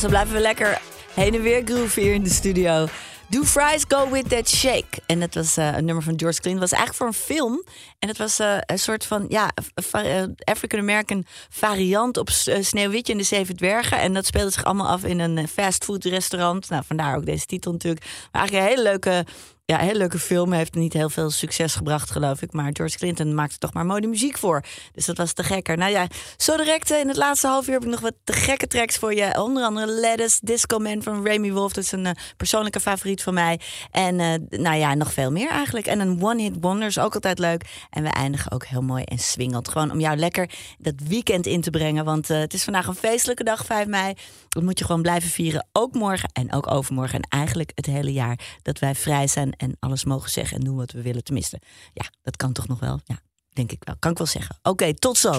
zo 0.00 0.08
blijven 0.08 0.34
we 0.34 0.40
lekker 0.40 0.80
heen 1.14 1.34
en 1.34 1.42
weer 1.42 1.62
groeven 1.64 2.02
hier 2.02 2.14
in 2.14 2.22
de 2.22 2.30
studio. 2.30 2.86
Do 3.28 3.42
Fries 3.42 3.84
Go 3.88 4.10
With 4.10 4.28
That 4.28 4.48
Shake. 4.48 5.02
En 5.06 5.20
dat 5.20 5.34
was 5.34 5.56
eh, 5.56 5.76
een 5.76 5.84
nummer 5.84 6.04
van 6.04 6.18
George 6.18 6.40
Clinton. 6.40 6.60
Dat 6.60 6.70
was 6.70 6.78
eigenlijk 6.78 6.96
voor 6.96 7.06
een 7.06 7.36
film. 7.36 7.64
En 7.98 8.08
dat 8.08 8.16
was 8.16 8.38
eh, 8.38 8.56
een 8.66 8.78
soort 8.78 9.04
van 9.04 9.24
ja, 9.28 9.50
eh, 9.92 10.22
African-American 10.44 11.24
variant 11.48 12.16
op 12.16 12.30
Sneeuwwitje 12.60 13.12
en 13.12 13.18
de 13.18 13.24
Zeven 13.24 13.56
Dwergen. 13.56 13.98
En 13.98 14.14
dat 14.14 14.26
speelde 14.26 14.50
zich 14.50 14.64
allemaal 14.64 14.88
af 14.88 15.04
in 15.04 15.18
een 15.18 15.48
fastfood 15.48 16.04
restaurant. 16.04 16.68
Nou, 16.68 16.82
vandaar 16.86 17.16
ook 17.16 17.26
deze 17.26 17.46
titel 17.46 17.72
natuurlijk. 17.72 18.04
Maar 18.32 18.40
eigenlijk 18.40 18.64
een 18.64 18.70
hele 18.70 18.88
leuke 18.88 19.24
ja, 19.70 19.78
heel 19.78 19.94
leuke 19.94 20.18
film. 20.18 20.52
Heeft 20.52 20.74
niet 20.74 20.92
heel 20.92 21.10
veel 21.10 21.30
succes 21.30 21.74
gebracht, 21.74 22.10
geloof 22.10 22.42
ik. 22.42 22.52
Maar 22.52 22.70
George 22.72 22.96
Clinton 22.96 23.34
maakte 23.34 23.58
toch 23.58 23.72
maar 23.72 23.86
mooie 23.86 24.08
muziek 24.08 24.38
voor. 24.38 24.64
Dus 24.92 25.06
dat 25.06 25.16
was 25.16 25.32
te 25.32 25.42
gekker. 25.42 25.76
Nou 25.76 25.90
ja, 25.90 26.06
zo 26.36 26.56
direct 26.56 26.90
eh, 26.90 27.00
in 27.00 27.08
het 27.08 27.16
laatste 27.16 27.46
half 27.46 27.66
uur 27.66 27.72
heb 27.72 27.82
ik 27.82 27.88
nog 27.88 28.00
wat 28.00 28.14
te 28.24 28.32
gekke 28.32 28.66
tracks 28.66 28.96
voor 28.96 29.14
je. 29.14 29.42
Onder 29.42 29.64
andere 29.64 29.86
Lettuce, 29.86 30.38
Disco 30.42 30.78
Man 30.78 31.02
van 31.02 31.26
Remy 31.26 31.52
Wolf. 31.52 31.72
Dat 31.72 31.84
is 31.84 31.92
een 31.92 32.06
eh, 32.06 32.12
persoonlijke 32.36 32.80
favoriet 32.80 33.22
van 33.22 33.34
mij. 33.34 33.60
En 33.90 34.20
eh, 34.20 34.58
nou 34.60 34.76
ja, 34.76 34.94
nog 34.94 35.12
veel 35.12 35.30
meer 35.30 35.50
eigenlijk. 35.50 35.86
En 35.86 36.00
een 36.00 36.22
One 36.22 36.42
Hit 36.42 36.56
Wonder 36.60 36.88
is 36.88 36.98
ook 36.98 37.14
altijd 37.14 37.38
leuk. 37.38 37.86
En 37.90 38.02
we 38.02 38.08
eindigen 38.08 38.52
ook 38.52 38.64
heel 38.64 38.82
mooi 38.82 39.04
en 39.04 39.18
swingend. 39.18 39.68
Gewoon 39.68 39.90
om 39.90 40.00
jou 40.00 40.16
lekker 40.16 40.50
dat 40.78 40.94
weekend 41.08 41.46
in 41.46 41.60
te 41.60 41.70
brengen. 41.70 42.04
Want 42.04 42.28
het 42.28 42.54
is 42.54 42.64
vandaag 42.64 42.86
een 42.86 42.94
feestelijke 42.94 43.44
dag, 43.44 43.64
5 43.64 43.86
mei. 43.86 44.14
Dat 44.48 44.62
moet 44.62 44.78
je 44.78 44.84
gewoon 44.84 45.02
blijven 45.02 45.30
vieren. 45.30 45.66
Ook 45.72 45.94
morgen 45.94 46.30
en 46.32 46.52
ook 46.52 46.70
overmorgen. 46.70 47.20
En 47.20 47.38
eigenlijk 47.38 47.72
het 47.74 47.86
hele 47.86 48.12
jaar. 48.12 48.38
Dat 48.62 48.78
wij 48.78 48.94
vrij 48.94 49.26
zijn 49.26 49.58
en 49.60 49.76
alles 49.80 50.04
mogen 50.04 50.30
zeggen 50.30 50.56
en 50.56 50.64
doen 50.64 50.76
wat 50.76 50.92
we 50.92 51.02
willen. 51.02 51.24
Tenminste, 51.24 51.60
ja, 51.92 52.10
dat 52.22 52.36
kan 52.36 52.52
toch 52.52 52.68
nog 52.68 52.80
wel? 52.80 53.00
Ja, 53.04 53.20
denk 53.52 53.72
ik 53.72 53.82
wel. 53.84 53.96
Kan 53.98 54.10
ik 54.10 54.18
wel 54.18 54.26
zeggen. 54.26 54.58
Oké, 54.62 54.94
tot 54.94 55.18
zo. 55.18 55.32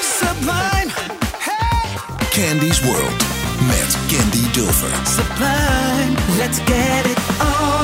Sublime. 0.00 0.92
Candy's 2.30 2.80
World 2.80 3.24
met 3.66 3.96
Candy 4.08 4.50
Dulfer. 4.52 5.06
Sublime, 5.06 6.36
let's 6.38 6.58
get 6.58 7.06
it 7.06 7.18
on. 7.40 7.75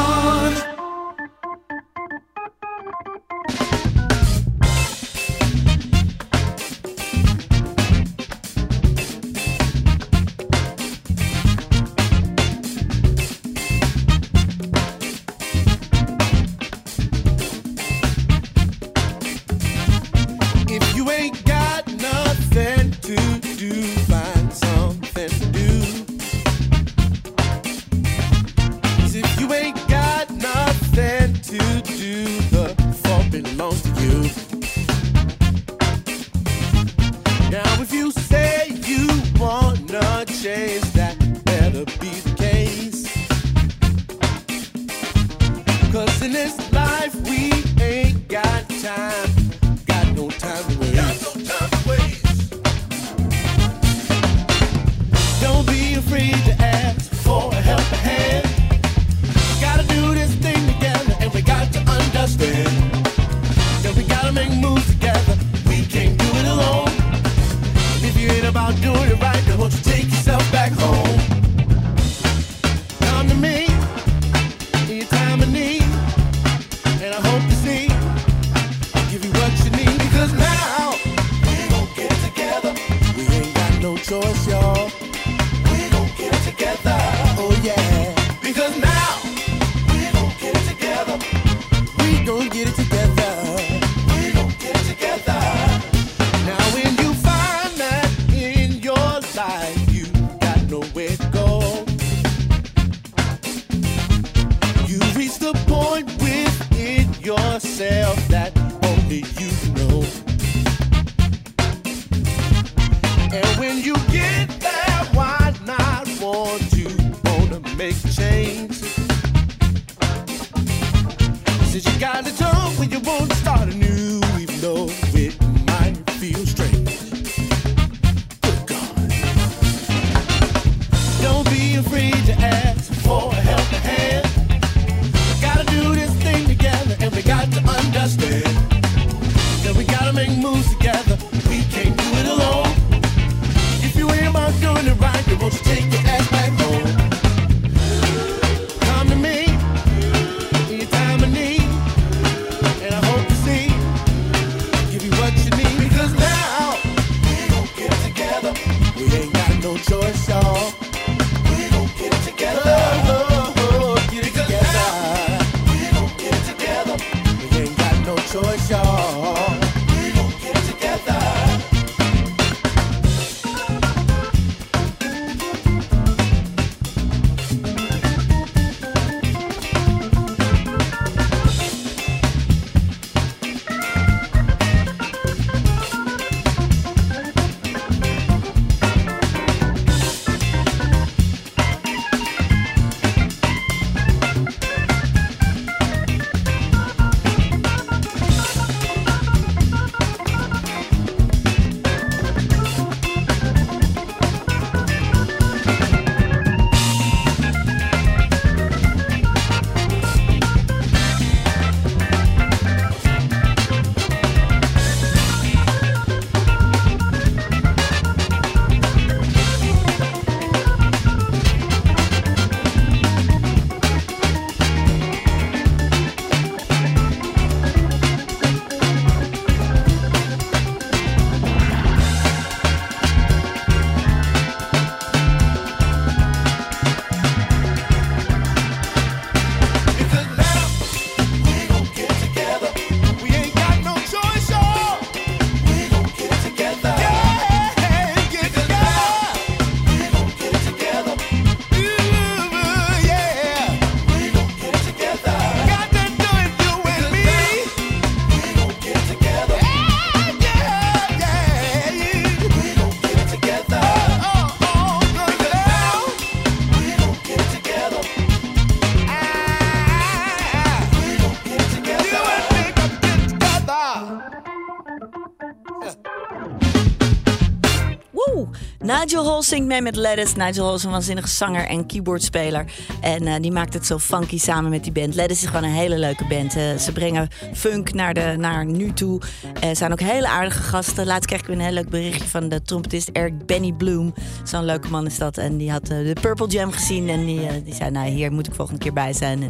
Nigel 279.12 279.30
Hall 279.30 279.42
zingt 279.42 279.66
mee 279.66 279.82
met 279.82 279.96
Lettuce. 279.96 280.36
Nigel 280.36 280.64
Hall 280.64 280.74
is 280.74 280.84
een 280.84 280.90
waanzinnige 280.90 281.28
zanger 281.28 281.66
en 281.66 281.86
keyboardspeler. 281.86 282.64
En 283.00 283.26
eh, 283.26 283.34
die 283.40 283.52
maakt 283.52 283.74
het 283.74 283.86
zo 283.86 283.98
funky 283.98 284.38
samen 284.38 284.70
met 284.70 284.82
die 284.82 284.92
band. 284.92 285.14
Lettuce 285.14 285.42
is 285.42 285.48
gewoon 285.48 285.64
een 285.64 285.74
hele 285.74 285.98
leuke 285.98 286.24
band. 286.26 286.56
Eh, 286.56 286.76
ze 286.76 286.92
brengen 286.92 287.28
funk 287.54 287.92
naar, 287.92 288.14
de, 288.14 288.34
naar 288.38 288.66
nu 288.66 288.92
toe. 288.92 289.20
Eh 289.60 289.70
zijn 289.72 289.92
ook 289.92 290.00
hele 290.00 290.28
aardige 290.28 290.62
gasten. 290.62 291.06
Laatst 291.06 291.26
kreeg 291.26 291.40
ik 291.40 291.46
weer 291.46 291.56
een 291.56 291.62
heel 291.62 291.72
leuk 291.72 291.88
berichtje 291.88 292.28
van 292.28 292.48
de 292.48 292.62
trompetist 292.62 293.08
Eric 293.08 293.46
Benny 293.46 293.72
Bloom. 293.72 294.14
Zo'n 294.44 294.64
leuke 294.64 294.88
man 294.88 295.06
is 295.06 295.18
dat. 295.18 295.38
En 295.38 295.56
die 295.56 295.70
had 295.70 295.88
eh, 295.88 295.88
de 295.88 296.16
Purple 296.20 296.46
Jam 296.46 296.72
gezien. 296.72 297.08
En 297.08 297.24
die, 297.24 297.62
die 297.62 297.74
zei, 297.74 297.90
nou 297.90 298.08
hier 298.08 298.32
moet 298.32 298.46
ik 298.46 298.54
volgende 298.54 298.80
keer 298.80 298.92
bij 298.92 299.12
zijn. 299.12 299.42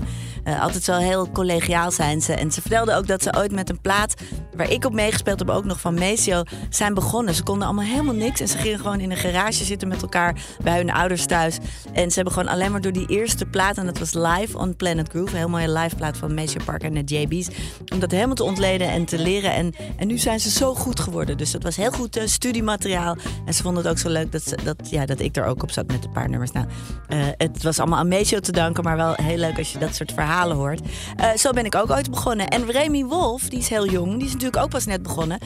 En, 0.44 0.60
altijd 0.60 0.84
zo 0.84 0.98
heel 0.98 1.30
collegiaal 1.30 1.90
zijn 1.90 2.22
ze. 2.22 2.32
En 2.32 2.52
ze 2.52 2.60
vertelde 2.60 2.94
ook 2.94 3.06
dat 3.06 3.22
ze 3.22 3.36
ooit 3.36 3.52
met 3.52 3.70
een 3.70 3.80
plaat... 3.80 4.14
waar 4.56 4.70
ik 4.70 4.84
op 4.84 4.92
meegespeeld 4.92 5.38
heb, 5.38 5.50
ook 5.50 5.64
nog 5.64 5.80
van 5.80 5.94
Maceo... 5.94 6.42
zijn 6.70 6.94
begonnen. 6.94 7.34
Ze 7.34 7.42
konden 7.42 7.66
allemaal 7.66 7.84
helemaal 7.84 8.14
niks. 8.14 8.40
En 8.40 8.48
ze 8.48 8.58
gingen 8.58 8.78
gewoon 8.78 9.00
in 9.00 9.10
een 9.10 9.16
garage 9.16 9.64
zitten 9.64 9.88
met 9.88 10.02
elkaar... 10.02 10.36
bij 10.62 10.76
hun 10.76 10.90
ouders 10.90 11.26
thuis. 11.26 11.58
En 11.92 12.08
ze 12.08 12.14
hebben 12.14 12.32
gewoon 12.32 12.48
alleen 12.48 12.70
maar 12.70 12.80
door 12.80 12.92
die 12.92 13.06
eerste 13.06 13.46
plaat... 13.46 13.76
en 13.76 13.86
dat 13.86 13.98
was 13.98 14.12
live 14.12 14.58
on 14.58 14.76
Planet 14.76 15.08
Groove. 15.08 15.30
Een 15.30 15.36
heel 15.36 15.48
mooie 15.48 15.72
live 15.72 15.96
plaat 15.96 16.16
van 16.16 16.34
Maceo 16.34 16.64
Parker 16.64 16.94
en 16.94 17.04
de 17.04 17.18
JB's. 17.18 17.48
Om 17.92 17.98
dat 17.98 18.10
helemaal 18.10 18.34
te 18.34 18.44
ontleden 18.44 18.88
en 18.88 19.04
te 19.04 19.18
leren. 19.18 19.52
En, 19.54 19.74
en 19.96 20.06
nu 20.06 20.18
zijn 20.18 20.40
ze 20.40 20.50
zo 20.50 20.74
goed 20.74 21.00
geworden. 21.00 21.36
Dus 21.36 21.50
dat 21.50 21.62
was 21.62 21.76
heel 21.76 21.92
goed 21.92 22.16
eh, 22.16 22.26
studiemateriaal. 22.26 23.16
En 23.46 23.54
ze 23.54 23.62
vonden 23.62 23.82
het 23.82 23.92
ook 23.92 23.98
zo 23.98 24.08
leuk 24.08 24.32
dat, 24.32 24.42
ze, 24.42 24.58
dat, 24.64 24.90
ja, 24.90 25.06
dat 25.06 25.20
ik 25.20 25.36
er 25.36 25.44
ook 25.44 25.62
op 25.62 25.70
zat 25.70 25.86
met 25.86 26.04
een 26.04 26.12
paar 26.12 26.28
nummers. 26.28 26.52
Nou, 26.52 26.66
eh, 27.08 27.18
het 27.36 27.62
was 27.62 27.78
allemaal 27.78 27.98
aan 27.98 28.08
Maceo 28.08 28.40
te 28.40 28.52
danken... 28.52 28.84
maar 28.84 28.96
wel 28.96 29.14
heel 29.14 29.36
leuk 29.36 29.58
als 29.58 29.72
je 29.72 29.78
dat 29.78 29.94
soort 29.94 30.12
verhalen 30.12 30.56
hoort. 30.56 30.80
Eh, 31.16 31.30
zo 31.36 31.50
ben 31.50 31.64
ik 31.64 31.74
ook 31.74 31.90
ooit 31.90 32.10
begonnen. 32.10 32.48
En 32.48 32.70
Remy 32.70 33.04
Wolf, 33.04 33.48
die 33.48 33.58
is 33.58 33.68
heel 33.68 33.88
jong, 33.88 34.18
die 34.18 34.28
is 34.28 34.36
natuurlijk 34.42 34.64
ook 34.64 34.80
pas 34.80 34.86
net 34.86 35.02
begonnen. 35.02 35.38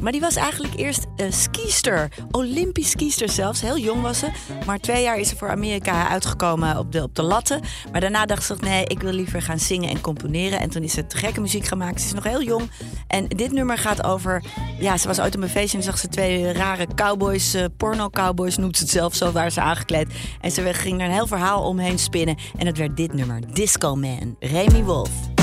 Maar 0.00 0.12
die 0.12 0.20
was 0.20 0.36
eigenlijk 0.36 0.74
eerst 0.74 1.06
eh 1.16 1.26
skiester. 1.30 2.08
Olympisch 2.30 2.90
skiester 2.90 3.28
zelfs. 3.28 3.60
Heel 3.60 3.78
jong 3.78 4.02
was 4.02 4.18
ze. 4.18 4.28
Maar 4.66 4.78
twee 4.78 5.02
jaar 5.02 5.18
is 5.18 5.28
ze 5.28 5.36
voor 5.36 5.50
Amerika 5.50 6.08
uitgekomen 6.08 6.78
op 6.78 6.92
de, 6.92 7.02
op 7.02 7.14
de 7.14 7.22
latten. 7.22 7.60
Maar 7.92 8.00
daarna 8.00 8.26
dacht 8.26 8.44
ze, 8.44 8.56
nee, 8.60 8.84
ik 8.84 9.00
wil 9.00 9.12
liever 9.12 9.42
gaan 9.42 9.58
zingen 9.58 9.88
en 9.90 10.00
componeren. 10.00 10.60
En 10.60 10.70
toen 10.70 10.82
is 10.82 10.92
ze 10.92 11.04
gekke 11.08 11.40
muziek 11.40 11.66
gemaakt. 11.66 12.00
Ze 12.00 12.06
is 12.06 12.12
nog 12.12 12.24
heel 12.24 12.42
jong. 12.42 12.70
En 13.06 13.28
dit 13.28 13.52
nummer 13.52 13.78
gaat 13.78 14.04
over... 14.04 14.42
Ja, 14.78 14.96
ze 14.96 15.08
was 15.08 15.20
ooit 15.20 15.36
op 15.36 15.42
een 15.42 15.48
feestje 15.48 15.78
en 15.78 15.84
zag 15.84 15.98
ze 15.98 16.08
twee 16.08 16.52
rare 16.52 16.86
cowboys, 16.94 17.54
eh, 17.54 17.64
porno-cowboys 17.76 18.56
noemt 18.56 18.76
ze 18.76 18.82
het 18.82 18.92
zelf, 18.92 19.14
zo 19.14 19.32
waren 19.32 19.52
ze 19.52 19.60
aangekleed. 19.60 20.08
En 20.40 20.50
ze 20.50 20.74
ging 20.74 21.00
er 21.00 21.06
een 21.06 21.12
heel 21.12 21.26
verhaal 21.26 21.62
omheen 21.62 21.98
spinnen. 21.98 22.36
En 22.56 22.66
het 22.66 22.78
werd 22.78 22.96
dit 22.96 23.12
nummer, 23.12 23.40
Disco 23.52 23.96
Man, 23.96 24.36
Remy 24.38 24.82
Wolf. 24.82 25.33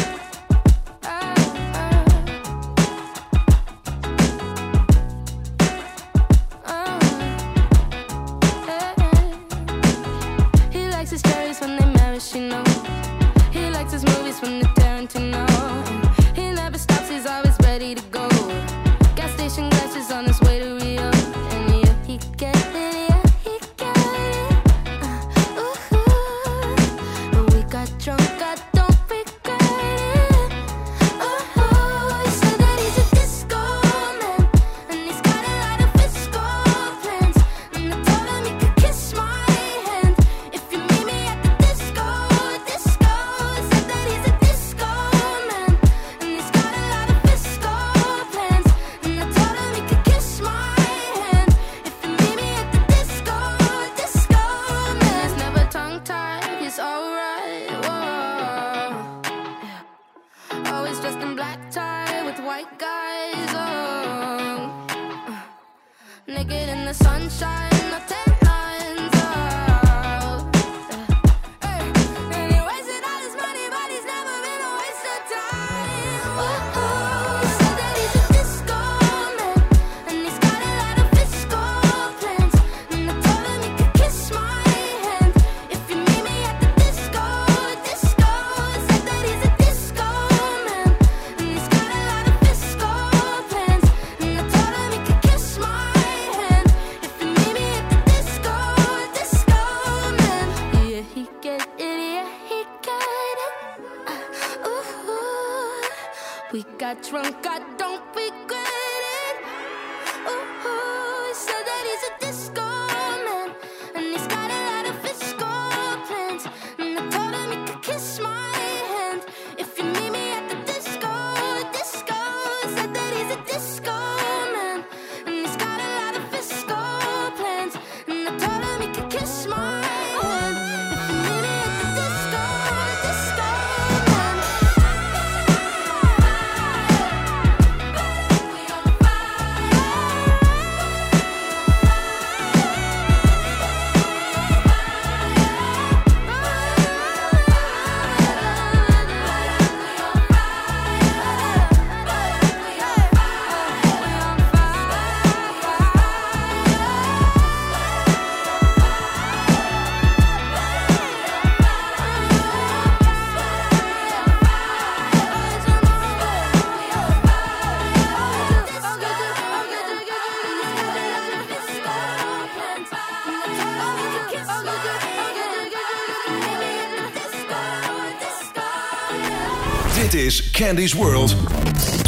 Candy's 180.72 180.96
World. 180.96 181.36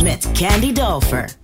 Met 0.02 0.26
Candy 0.34 0.72
Dover. 0.72 1.43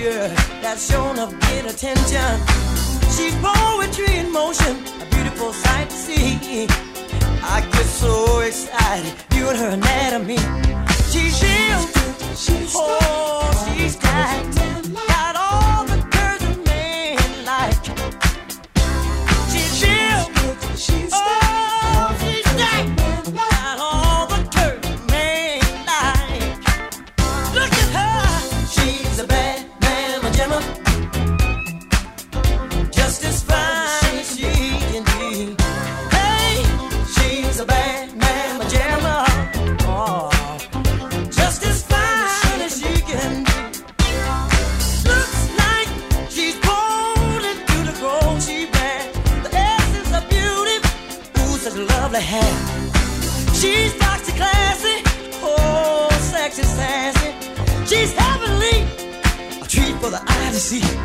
Figure 0.00 0.28
that's 0.62 0.90
shown 0.90 1.18
of 1.18 1.38
get 1.40 1.64
attention. 1.66 2.30
She's 3.14 3.34
poetry 3.42 4.18
in 4.18 4.32
motion, 4.32 4.76
a 5.00 5.06
beautiful 5.10 5.52
sight 5.52 5.90
to 5.90 5.96
see. 5.96 6.66
I 7.42 7.60
get 7.72 7.86
so 7.86 8.40
excited 8.40 9.12
viewing 9.30 9.56
her 9.56 9.70
anatomy. 9.70 10.38
She's 11.10 11.42
real, 11.42 11.82
she's 12.34 12.72
oh, 12.76 13.72
she's 13.76 13.96
got, 13.96 14.99
see. 60.70 60.99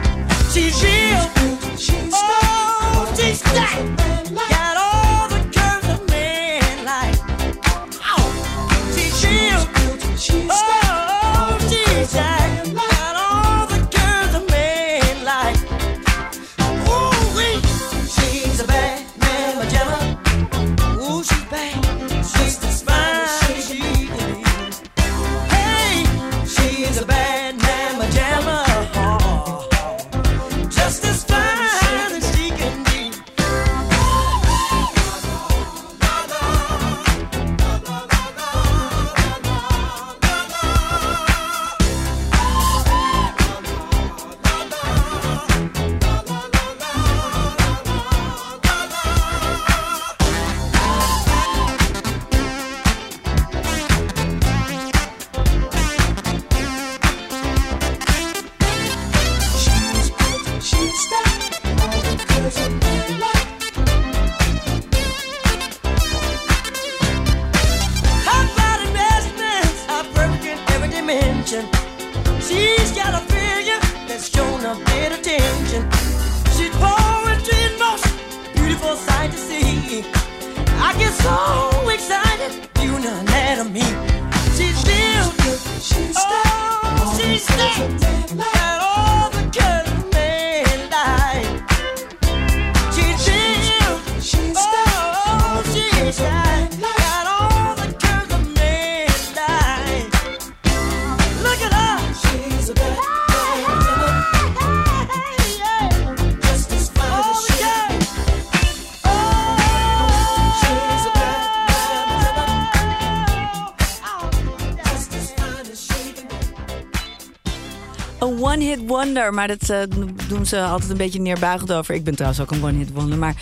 Wonder, 118.88 119.34
maar 119.34 119.48
dat 119.48 119.70
eh, 119.70 119.80
doen 120.28 120.46
ze 120.46 120.62
altijd 120.62 120.92
een 120.92 120.98
beetje 120.98 121.22
neerbuigend 121.22 121.74
over. 121.74 121.96
Ik 121.96 122.04
ben 122.04 122.16
trouwens 122.16 122.42
ook 122.42 122.52
een 122.52 122.64
one-hit 122.64 122.92
wonder, 122.92 123.18
maar 123.18 123.36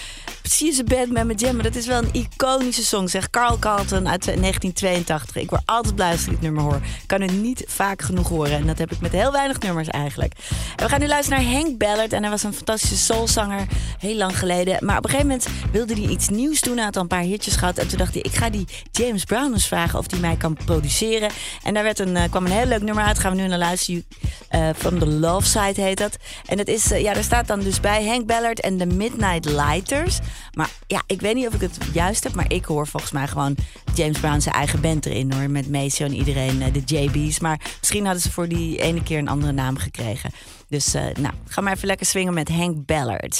a 0.62 0.84
Bad 0.84 1.08
Man 1.08 1.28
met 1.28 1.40
Jam, 1.40 1.56
maar 1.56 1.64
dat 1.64 1.76
is 1.76 1.86
wel 1.86 2.04
een 2.04 2.14
iconische 2.14 2.86
song, 2.86 3.08
zegt 3.08 3.30
Carl 3.30 3.60
Carlton 3.60 4.10
uit 4.10 4.24
1982. 4.24 5.36
Ik 5.36 5.50
word 5.50 5.62
altijd 5.66 5.96
blij 5.96 6.12
als 6.12 6.24
ik 6.24 6.30
dit 6.30 6.42
nummer 6.42 6.64
hoor. 6.64 6.76
Ik 6.76 7.04
kan 7.06 7.22
het 7.22 7.42
niet 7.42 7.64
vaak 7.68 8.02
genoeg 8.02 8.30
horen 8.30 8.52
en 8.52 8.68
dat 8.68 8.78
heb 8.78 8.92
ik 8.92 9.02
met 9.02 9.12
heel 9.12 9.32
weinig 9.32 9.60
nummers 9.60 9.88
eigenlijk. 9.88 10.34
En 10.76 10.86
we 10.86 10.90
gaan 10.90 11.00
nu 11.00 11.08
luisteren 11.08 11.44
naar 11.44 11.54
Hank 11.54 11.78
Ballard 11.78 12.14
en 12.14 12.22
hij 12.22 12.32
was 12.32 12.44
een 12.44 12.54
fantastische 12.54 12.98
soulzanger 12.98 13.68
heel 14.04 14.16
lang 14.16 14.40
geleden. 14.40 14.86
Maar 14.86 14.98
op 14.98 15.04
een 15.04 15.10
gegeven 15.10 15.30
moment 15.30 15.48
wilde 15.72 15.94
hij 15.94 16.10
iets 16.10 16.30
nieuws 16.30 16.62
doen, 16.62 16.76
hij 16.76 16.86
had 16.86 16.96
al 16.96 17.02
een 17.02 17.08
paar 17.08 17.22
hitjes 17.22 17.56
gehad. 17.56 17.78
En 17.78 17.88
toen 17.88 17.98
dacht 17.98 18.14
hij, 18.14 18.22
ik 18.22 18.36
ga 18.36 18.50
die 18.50 18.68
James 18.92 19.24
Brown 19.24 19.54
eens 19.54 19.68
vragen 19.68 20.00
of 20.00 20.12
hij 20.12 20.20
mij 20.20 20.36
kan 20.36 20.58
produceren. 20.66 21.30
En 21.64 21.74
daar 21.74 21.84
werd 21.84 22.00
een, 22.00 22.16
eh, 22.16 22.30
kwam 22.30 22.46
een 22.46 22.52
heel 22.52 22.66
leuk 22.66 22.82
nummer 22.82 23.04
uit, 23.04 23.20
gaan 23.20 23.36
we 23.36 23.42
nu 23.42 23.48
naar 23.48 23.58
luisteren. 23.58 24.06
Eh, 24.48 24.70
From 24.76 25.00
the 25.00 25.08
Love 25.08 25.48
Side 25.48 25.82
heet 25.82 25.98
dat. 25.98 26.18
En 26.46 26.58
dat 26.58 26.68
is, 26.68 26.92
eh, 26.92 27.02
ja, 27.02 27.14
daar 27.14 27.24
staat 27.24 27.48
dan 27.48 27.60
dus 27.60 27.80
bij 27.80 28.06
Hank 28.06 28.26
Ballard 28.26 28.60
en 28.60 28.78
de 28.78 28.86
Midnight 28.86 29.46
Lighters. 29.46 30.20
Maar 30.54 30.70
ja, 30.88 31.04
ik 31.08 31.22
weet 31.22 31.36
niet 31.36 31.48
of 31.48 31.54
ik 31.54 31.62
het 31.62 31.78
juist 31.94 32.24
heb, 32.24 32.34
maar 32.34 32.52
ik 32.52 32.66
hoor 32.66 32.88
volgens 32.88 33.12
mij 33.12 33.28
gewoon 33.28 33.56
James 33.94 34.20
Brown 34.20 34.40
zijn 34.40 34.56
eigen 34.56 34.82
band 34.82 35.06
erin 35.06 35.34
hoor. 35.34 35.50
Met 35.50 35.72
Maceo 35.72 36.06
en 36.06 36.14
iedereen, 36.14 36.64
de 36.74 36.82
JB's. 36.86 37.40
Maar 37.40 37.60
misschien 37.80 38.06
hadden 38.06 38.22
ze 38.22 38.32
voor 38.32 38.48
die 38.48 38.82
ene 38.82 39.04
keer 39.04 39.18
een 39.18 39.28
andere 39.28 39.52
naam 39.52 39.78
gekregen. 39.78 40.32
Dus 40.74 40.94
eh, 40.94 41.06
nou, 41.20 41.34
ga 41.48 41.62
maar 41.62 41.74
even 41.74 41.88
lekker 41.88 42.06
swingen 42.06 42.34
met 42.34 42.50
Hank 42.50 42.86
Ballard. 42.86 43.40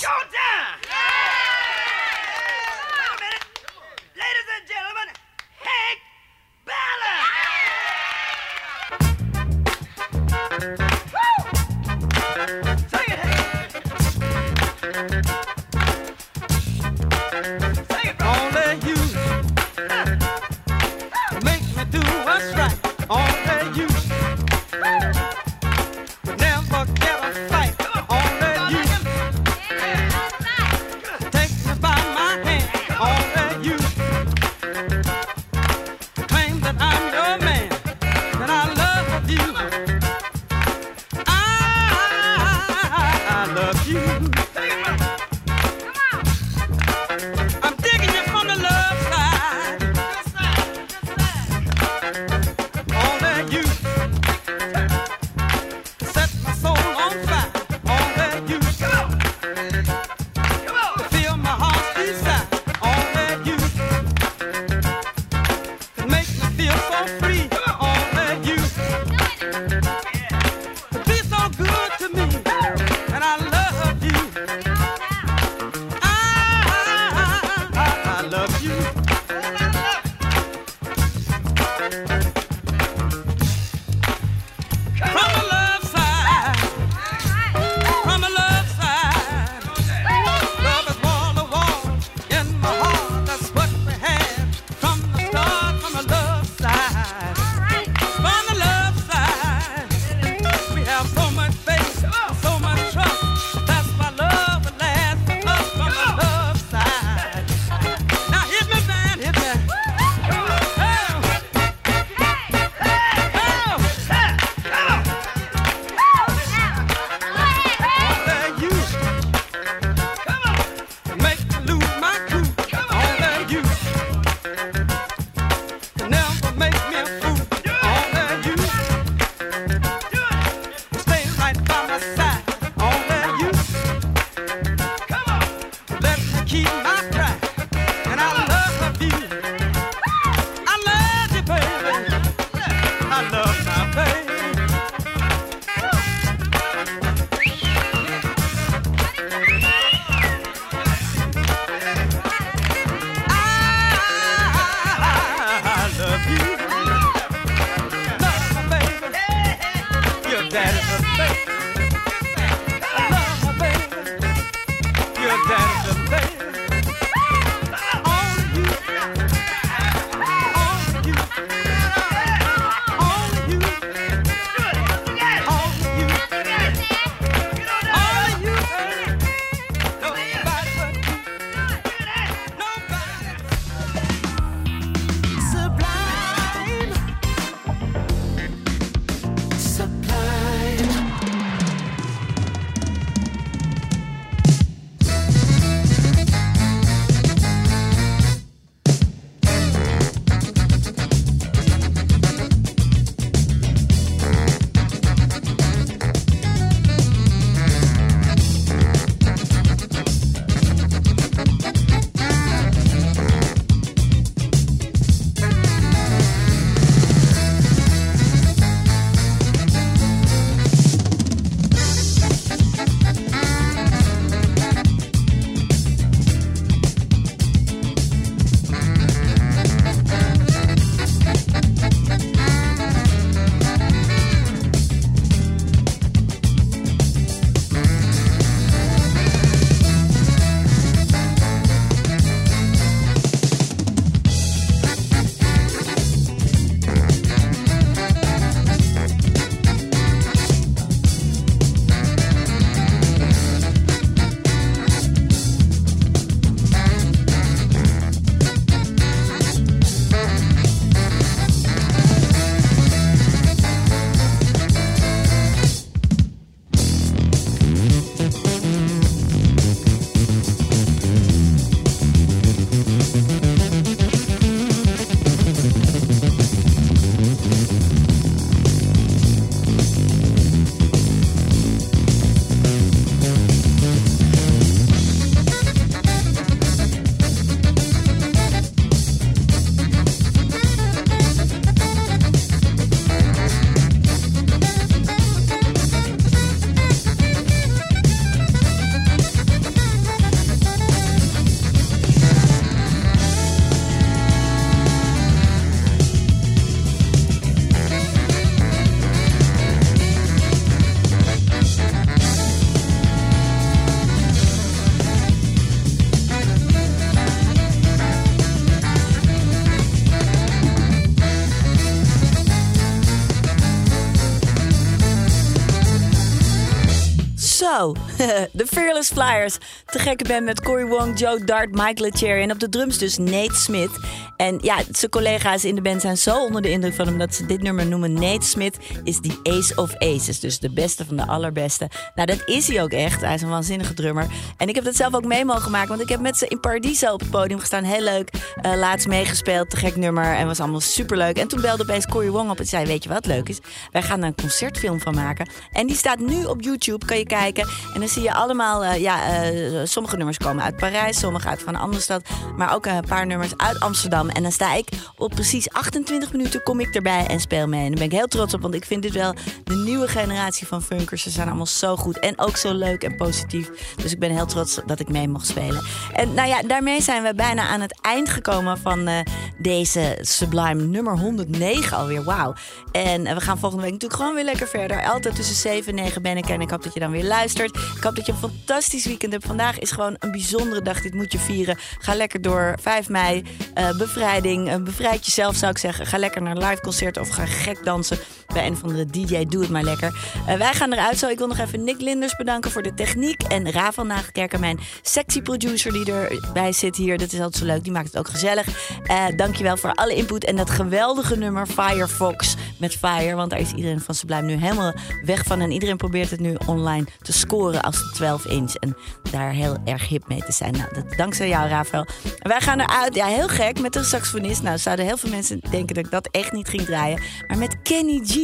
De 328.52 328.66
Fearless 328.66 329.12
Flyers. 329.12 329.58
Te 329.86 330.00
gekke 330.00 330.24
band 330.28 330.44
met 330.44 330.62
Cory 330.62 330.86
Wong, 330.86 331.20
Joe 331.20 331.44
Dart, 331.44 331.72
Mike 331.72 332.02
Lettieri 332.02 332.42
en 332.42 332.52
op 332.52 332.60
de 332.60 332.70
drums 332.70 332.98
dus 332.98 333.18
Nate 333.18 333.56
Smith. 333.56 334.00
En 334.38 334.60
ja, 334.62 334.78
zijn 334.92 335.12
collega's 335.12 335.66
in 335.66 335.76
de 335.76 335.82
band 335.82 336.02
zijn 336.02 336.18
zo 336.18 336.46
onder 336.46 336.62
de 336.62 336.70
indruk 336.70 336.94
van 336.94 337.06
hem 337.06 337.18
dat 337.18 337.36
ze 337.36 337.46
dit 337.46 337.62
nummer 337.62 337.86
noemen. 337.86 338.14
Nate 338.14 338.46
Smith 338.46 338.78
is 339.04 339.20
die 339.20 339.40
ace 339.44 339.76
of 339.76 339.96
aces, 339.98 340.40
dus 340.40 340.60
de 340.60 340.74
beste 340.74 341.06
van 341.06 341.16
de 341.16 341.26
allerbeste. 341.26 341.90
Nou, 342.16 342.28
dat 342.28 342.42
is 342.46 342.68
hij 342.68 342.82
ook 342.82 342.92
echt. 342.92 343.22
Hij 343.22 343.34
is 343.34 343.42
een 343.42 343.50
waanzinnige 343.50 343.94
drummer. 343.94 344.28
En 344.58 344.68
ik 344.68 344.76
heb 344.76 344.84
dat 344.84 344.96
zelf 344.96 345.14
ook 345.16 345.26
mee 345.26 345.46
mogen 345.46 345.72
maken, 345.72 345.90
want 345.90 346.02
ik 346.02 346.10
heb 346.10 346.20
met 346.20 346.38
ze 346.38 346.48
in 346.48 346.60
Paradiso 346.60 347.14
op 347.14 347.20
het 347.20 347.30
podium 347.30 347.60
gestaan. 347.60 347.84
Heel 347.84 348.02
leuk. 348.02 348.30
Eh, 348.64 348.76
laatst 348.76 349.08
meegespeeld, 349.08 349.70
te 349.70 349.78
gek 349.78 349.96
nummer 349.96 350.36
en 350.36 350.48
was 350.48 350.60
allemaal 350.60 350.80
superleuk. 350.80 351.38
En 351.38 351.48
toen 351.48 351.62
belde 351.62 351.84
opeens 351.84 352.06
Cory 352.06 352.30
Wong 352.30 352.50
op 352.50 352.60
en 352.60 352.66
zei, 352.66 352.86
weet 352.86 353.04
je 353.04 353.10
wat 353.10 353.26
leuk 353.26 353.50
is? 353.50 353.60
Wij 353.92 354.02
gaan 354.02 354.22
er 354.22 354.28
een 354.28 354.36
concertfilm 354.36 355.00
van 355.00 355.16
maken. 355.16 355.50
En 355.72 355.88
die 355.88 355.96
staat 355.96 356.20
nu 356.20 356.46
op 356.46 356.62
YouTube, 356.62 357.06
kan 357.06 357.18
je 357.18 357.26
kijken. 357.26 357.68
En 357.94 358.00
dan 358.00 358.10
zie 358.10 358.22
je 358.22 358.34
allemaal, 358.34 358.84
eh, 358.84 359.02
ja, 359.02 359.44
eh, 359.44 359.80
sommige 359.84 360.16
nummers 360.18 360.38
komen 360.38 360.64
uit 360.64 360.78
Parijs, 360.78 361.20
sommige 361.20 361.48
uit 361.48 361.62
van 361.62 361.74
een 361.74 361.80
andere 361.80 362.02
stad. 362.02 362.22
Maar 362.58 362.76
ook 362.76 362.86
een 362.86 363.06
paar 363.08 363.26
nummers 363.26 363.58
uit 363.58 363.80
Amsterdam. 363.80 364.30
En 364.30 364.44
dan 364.44 364.52
sta 364.52 364.74
ik 364.74 364.88
op 365.18 365.32
precies 365.32 365.70
28 365.70 366.32
minuten, 366.32 366.64
kom 366.64 366.80
ik 366.80 366.96
erbij 366.96 367.28
en 367.28 367.40
speel 367.40 367.68
mee. 367.68 367.84
En 367.84 367.90
daar 367.90 367.98
ben 367.98 368.08
ik 368.08 368.12
heel 368.12 368.28
trots 368.28 368.54
op, 368.54 368.62
want 368.62 368.74
ik 368.74 368.86
vind 368.86 369.02
dit 369.02 369.14
wel 369.14 369.34
de 369.64 369.76
nieuwe 369.76 370.08
generatie 370.08 370.68
van 370.68 370.82
funkers. 370.82 371.24
Ze 371.24 371.30
zijn 371.30 371.48
allemaal 371.48 371.66
zo 371.66 371.96
goed 371.96 372.20
en 372.20 372.40
ook 372.40 372.58
zo 372.58 372.74
leuk 372.74 373.04
en 373.04 373.16
positief. 373.16 373.70
Dus 373.96 374.12
ik 374.12 374.20
ben 374.20 374.32
heel 374.32 374.46
trots 374.46 374.80
dat 374.86 375.00
ik 375.00 375.10
mee 375.10 375.28
mocht 375.28 375.48
spelen. 375.48 375.84
En 376.14 376.34
nou 376.34 376.48
ja, 376.48 376.62
daarmee 376.62 377.02
zijn 377.02 377.24
we 377.24 377.36
bijna 377.36 377.68
aan 377.68 377.82
het 377.82 378.00
eind 378.02 378.30
gekomen 378.30 378.52
van 378.62 379.08
eh, 379.08 379.20
deze 379.58 380.18
Sublime 380.22 380.84
nummer 380.84 381.18
109 381.18 381.98
alweer. 381.98 382.24
Wauw. 382.24 382.54
En 382.92 383.26
eh, 383.26 383.34
we 383.34 383.42
gaan 383.42 383.58
volgende 383.58 383.84
week 383.84 383.94
natuurlijk 383.94 384.20
gewoon 384.20 384.36
weer 384.36 384.44
lekker 384.44 384.68
verder. 384.68 385.06
Altijd 385.06 385.36
tussen 385.36 385.56
7 385.56 385.98
en 385.98 386.04
9 386.04 386.22
ben 386.22 386.38
ik 386.38 386.50
en 386.50 386.62
ik 386.62 386.70
hoop 386.70 386.84
dat 386.84 386.94
je 386.94 387.00
dan 387.00 387.12
weer 387.12 387.24
luistert. 387.24 387.76
Ik 387.76 388.04
hoop 388.04 388.16
dat 388.16 388.26
je 388.26 388.32
een 388.32 388.38
fantastisch 388.38 389.06
weekend 389.06 389.32
hebt. 389.32 389.46
Vandaag 389.46 389.80
is 389.80 389.92
gewoon 389.92 390.16
een 390.20 390.32
bijzondere 390.32 390.82
dag. 390.82 391.02
Dit 391.02 391.14
moet 391.14 391.32
je 391.32 391.40
vieren. 391.40 391.78
Ga 392.00 392.16
lekker 392.16 392.42
door. 392.42 392.76
5 392.82 393.10
mei, 393.10 393.44
eh, 393.74 393.98
bevrijding. 393.98 394.70
Uh, 394.70 394.76
bevrijd 394.76 395.26
jezelf 395.26 395.56
zou 395.56 395.72
ik 395.72 395.78
zeggen. 395.78 396.06
Ga 396.06 396.18
lekker 396.18 396.42
naar 396.42 396.56
een 396.56 396.68
live 396.68 396.82
concert 396.82 397.18
of 397.18 397.30
ga 397.30 397.46
gek 397.46 397.84
dansen 397.84 398.18
bij 398.54 398.68
een 398.68 398.78
van 398.78 398.94
de 398.94 399.06
DJ. 399.06 399.46
Doe 399.46 399.62
het 399.62 399.70
maar 399.70 399.84
lekker. 399.84 400.16
Uh, 400.48 400.56
wij 400.56 400.74
gaan 400.74 400.94
eruit 400.94 401.18
zo. 401.18 401.28
Ik 401.28 401.38
wil 401.38 401.48
nog 401.48 401.58
even 401.58 401.84
Nick 401.84 402.02
Linders 402.02 402.36
bedanken 402.36 402.72
voor 402.72 402.82
de 402.82 402.94
techniek. 402.94 403.44
En 403.44 403.72
Ra 403.72 403.92
van 403.92 404.08
Nagelkerken, 404.08 404.60
mijn 404.60 404.80
sexy 405.02 405.42
producer 405.42 405.92
die 405.92 406.14
erbij 406.14 406.72
zit 406.72 406.96
hier. 406.96 407.18
Dat 407.18 407.32
is 407.32 407.40
altijd 407.40 407.56
zo 407.56 407.66
leuk. 407.66 407.84
Die 407.84 407.92
maakt 407.92 408.08
het 408.08 408.18
ook 408.18 408.28
gezellig. 408.28 408.68
Uh, 409.08 409.26
dankjewel 409.36 409.78
voor 409.78 409.94
alle 409.94 410.16
input 410.16 410.44
en 410.44 410.56
dat 410.56 410.70
geweldige 410.70 411.38
nummer 411.38 411.68
Firefox 411.68 412.56
met 412.78 412.94
Fire. 412.96 413.36
Want 413.36 413.50
daar 413.50 413.60
is 413.60 413.72
iedereen 413.72 414.00
van 414.00 414.16
Sublime 414.16 414.46
nu 414.46 414.54
helemaal 414.54 414.94
weg 415.26 415.44
van. 415.44 415.62
En 415.62 415.72
iedereen 415.72 415.98
probeert 415.98 416.30
het 416.30 416.40
nu 416.40 416.56
online 416.66 417.06
te 417.22 417.34
scoren 417.34 417.82
als 417.82 417.98
de 417.98 418.12
12 418.14 418.46
inch. 418.46 418.74
En 418.76 418.98
daar 419.32 419.52
heel 419.52 419.78
erg 419.86 420.08
hip 420.08 420.28
mee 420.28 420.44
te 420.44 420.52
zijn. 420.52 420.72
Nou, 420.72 420.94
dat 420.94 421.18
dankzij 421.18 421.48
jou, 421.48 421.70
Rafael. 421.70 422.06
Wij 422.40 422.62
gaan 422.62 422.80
eruit, 422.80 423.16
ja, 423.16 423.26
heel 423.26 423.48
gek, 423.48 423.80
met 423.80 423.96
een 423.96 424.04
saxofonist. 424.04 424.64
Nou, 424.64 424.78
zouden 424.78 425.06
heel 425.06 425.18
veel 425.18 425.30
mensen 425.30 425.60
denken 425.70 425.96
dat 425.96 426.06
ik 426.06 426.12
dat 426.12 426.28
echt 426.32 426.52
niet 426.52 426.70
ging 426.70 426.82
draaien. 426.82 427.22
Maar 427.48 427.58
met 427.58 427.82
Kenny 427.82 428.22
G. 428.24 428.36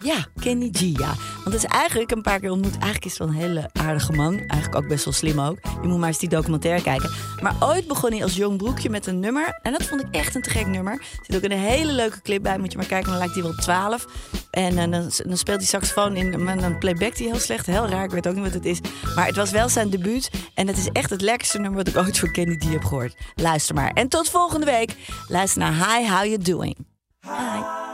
Ja, 0.00 0.26
Kenny 0.40 0.68
G, 0.72 0.80
ja. 0.80 1.14
Want 1.34 1.44
het 1.44 1.54
is 1.54 1.64
eigenlijk 1.64 2.10
een 2.10 2.22
paar 2.22 2.40
keer 2.40 2.50
ontmoet. 2.50 2.72
Eigenlijk 2.72 3.04
is 3.04 3.10
het 3.10 3.18
wel 3.18 3.28
een 3.28 3.34
hele 3.34 3.70
aardige 3.72 4.12
man. 4.12 4.38
Eigenlijk 4.38 4.74
ook 4.76 4.88
best 4.88 5.04
wel 5.04 5.14
slim 5.14 5.40
ook. 5.40 5.58
Je 5.82 5.88
moet 5.88 5.98
maar 5.98 6.08
eens 6.08 6.18
die 6.18 6.28
documentaire 6.28 6.82
kijken. 6.82 7.10
Maar 7.42 7.54
ooit 7.60 7.86
begon 7.86 8.12
hij 8.12 8.22
als 8.22 8.36
jong 8.36 8.56
broekje 8.56 8.90
met 8.90 9.06
een 9.06 9.20
nummer. 9.20 9.58
En 9.62 9.72
dat 9.72 9.82
vond 9.82 10.00
ik 10.00 10.06
echt 10.10 10.34
een 10.34 10.42
te 10.42 10.50
gek 10.50 10.66
nummer. 10.66 10.92
Er 10.92 11.18
zit 11.22 11.36
ook 11.36 11.42
een 11.42 11.58
hele 11.58 11.92
leuke 11.92 12.22
clip 12.22 12.42
bij. 12.42 12.58
Moet 12.58 12.72
je 12.72 12.78
maar 12.78 12.86
kijken, 12.86 13.08
dan 13.08 13.18
lijkt 13.18 13.34
hij 13.34 13.42
wel 13.42 13.54
12. 13.54 14.06
En 14.50 14.72
uh, 14.72 14.78
dan, 14.78 15.10
dan, 15.26 15.36
speelt 15.36 15.58
hij 15.58 15.66
saxofoon 15.66 16.16
in. 16.16 16.48
En 16.48 16.58
dan 16.58 16.78
playbackt 16.78 17.18
hij 17.18 17.26
heel 17.26 17.38
slecht. 17.38 17.66
Heel 17.66 17.88
raar, 17.88 18.04
ik 18.04 18.10
weet 18.10 18.28
ook 18.28 18.34
niet 18.34 18.44
wat 18.44 18.54
het 18.54 18.64
is. 18.64 18.80
Maar 19.14 19.26
het 19.26 19.36
was 19.36 19.50
wel 19.50 19.68
zijn 19.68 19.90
debuut. 19.90 20.30
En 20.54 20.66
het 20.66 20.76
is 20.76 20.88
echt 20.92 21.10
het 21.10 21.20
lekkerste 21.20 21.58
nummer 21.58 21.84
wat 21.84 21.88
ik 21.88 21.96
ooit 21.96 22.18
van 22.18 22.32
Kenny 22.32 22.56
D 22.56 22.64
heb 22.64 22.84
gehoord. 22.84 23.16
Luister 23.34 23.74
maar. 23.74 23.90
En 23.90 24.08
tot 24.08 24.28
volgende 24.30 24.66
week. 24.66 24.94
Luister 25.28 25.60
naar 25.60 25.72
Hi, 25.72 26.08
How 26.08 26.24
You 26.24 26.38
Doing. 26.38 26.76
Hi. 27.20 27.86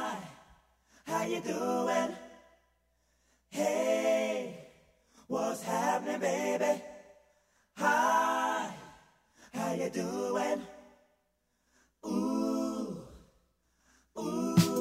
How 1.15 1.23
you 1.23 1.41
doing? 1.41 2.11
Hey, 3.49 4.67
what's 5.29 5.63
happening, 5.63 6.19
baby? 6.19 6.83
Hi, 7.77 8.75
how 9.53 9.75
you 9.75 9.91
doing? 9.91 10.61
Ooh, 12.05 12.99
ooh. 14.19 14.74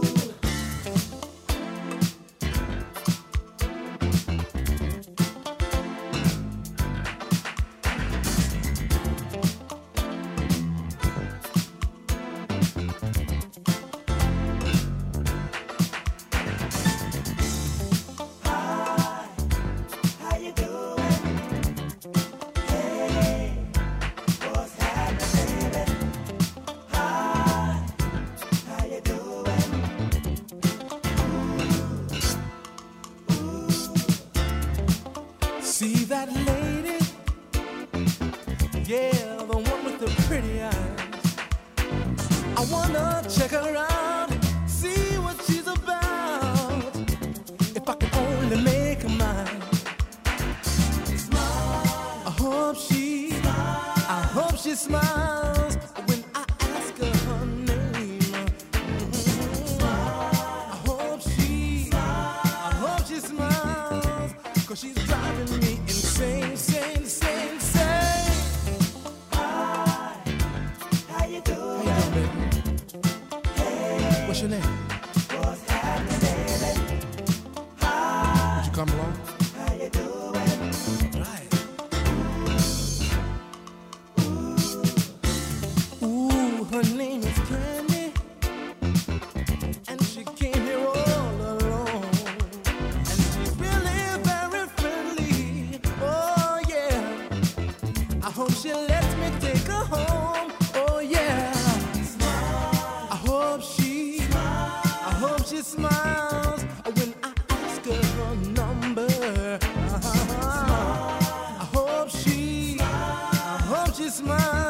just 113.94 114.24
mine. 114.24 114.63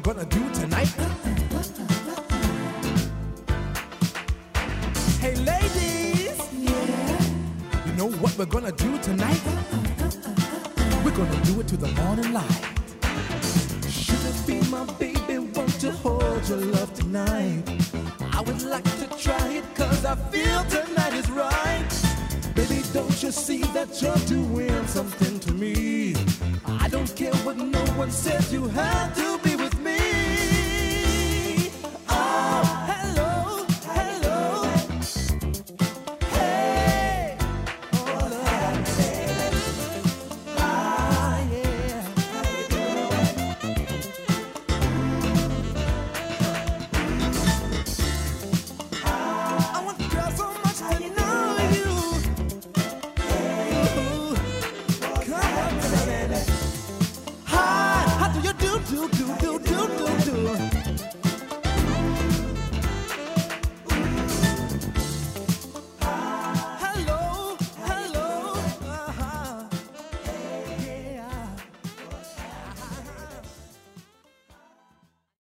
Gonna 0.00 0.24
do 0.26 0.47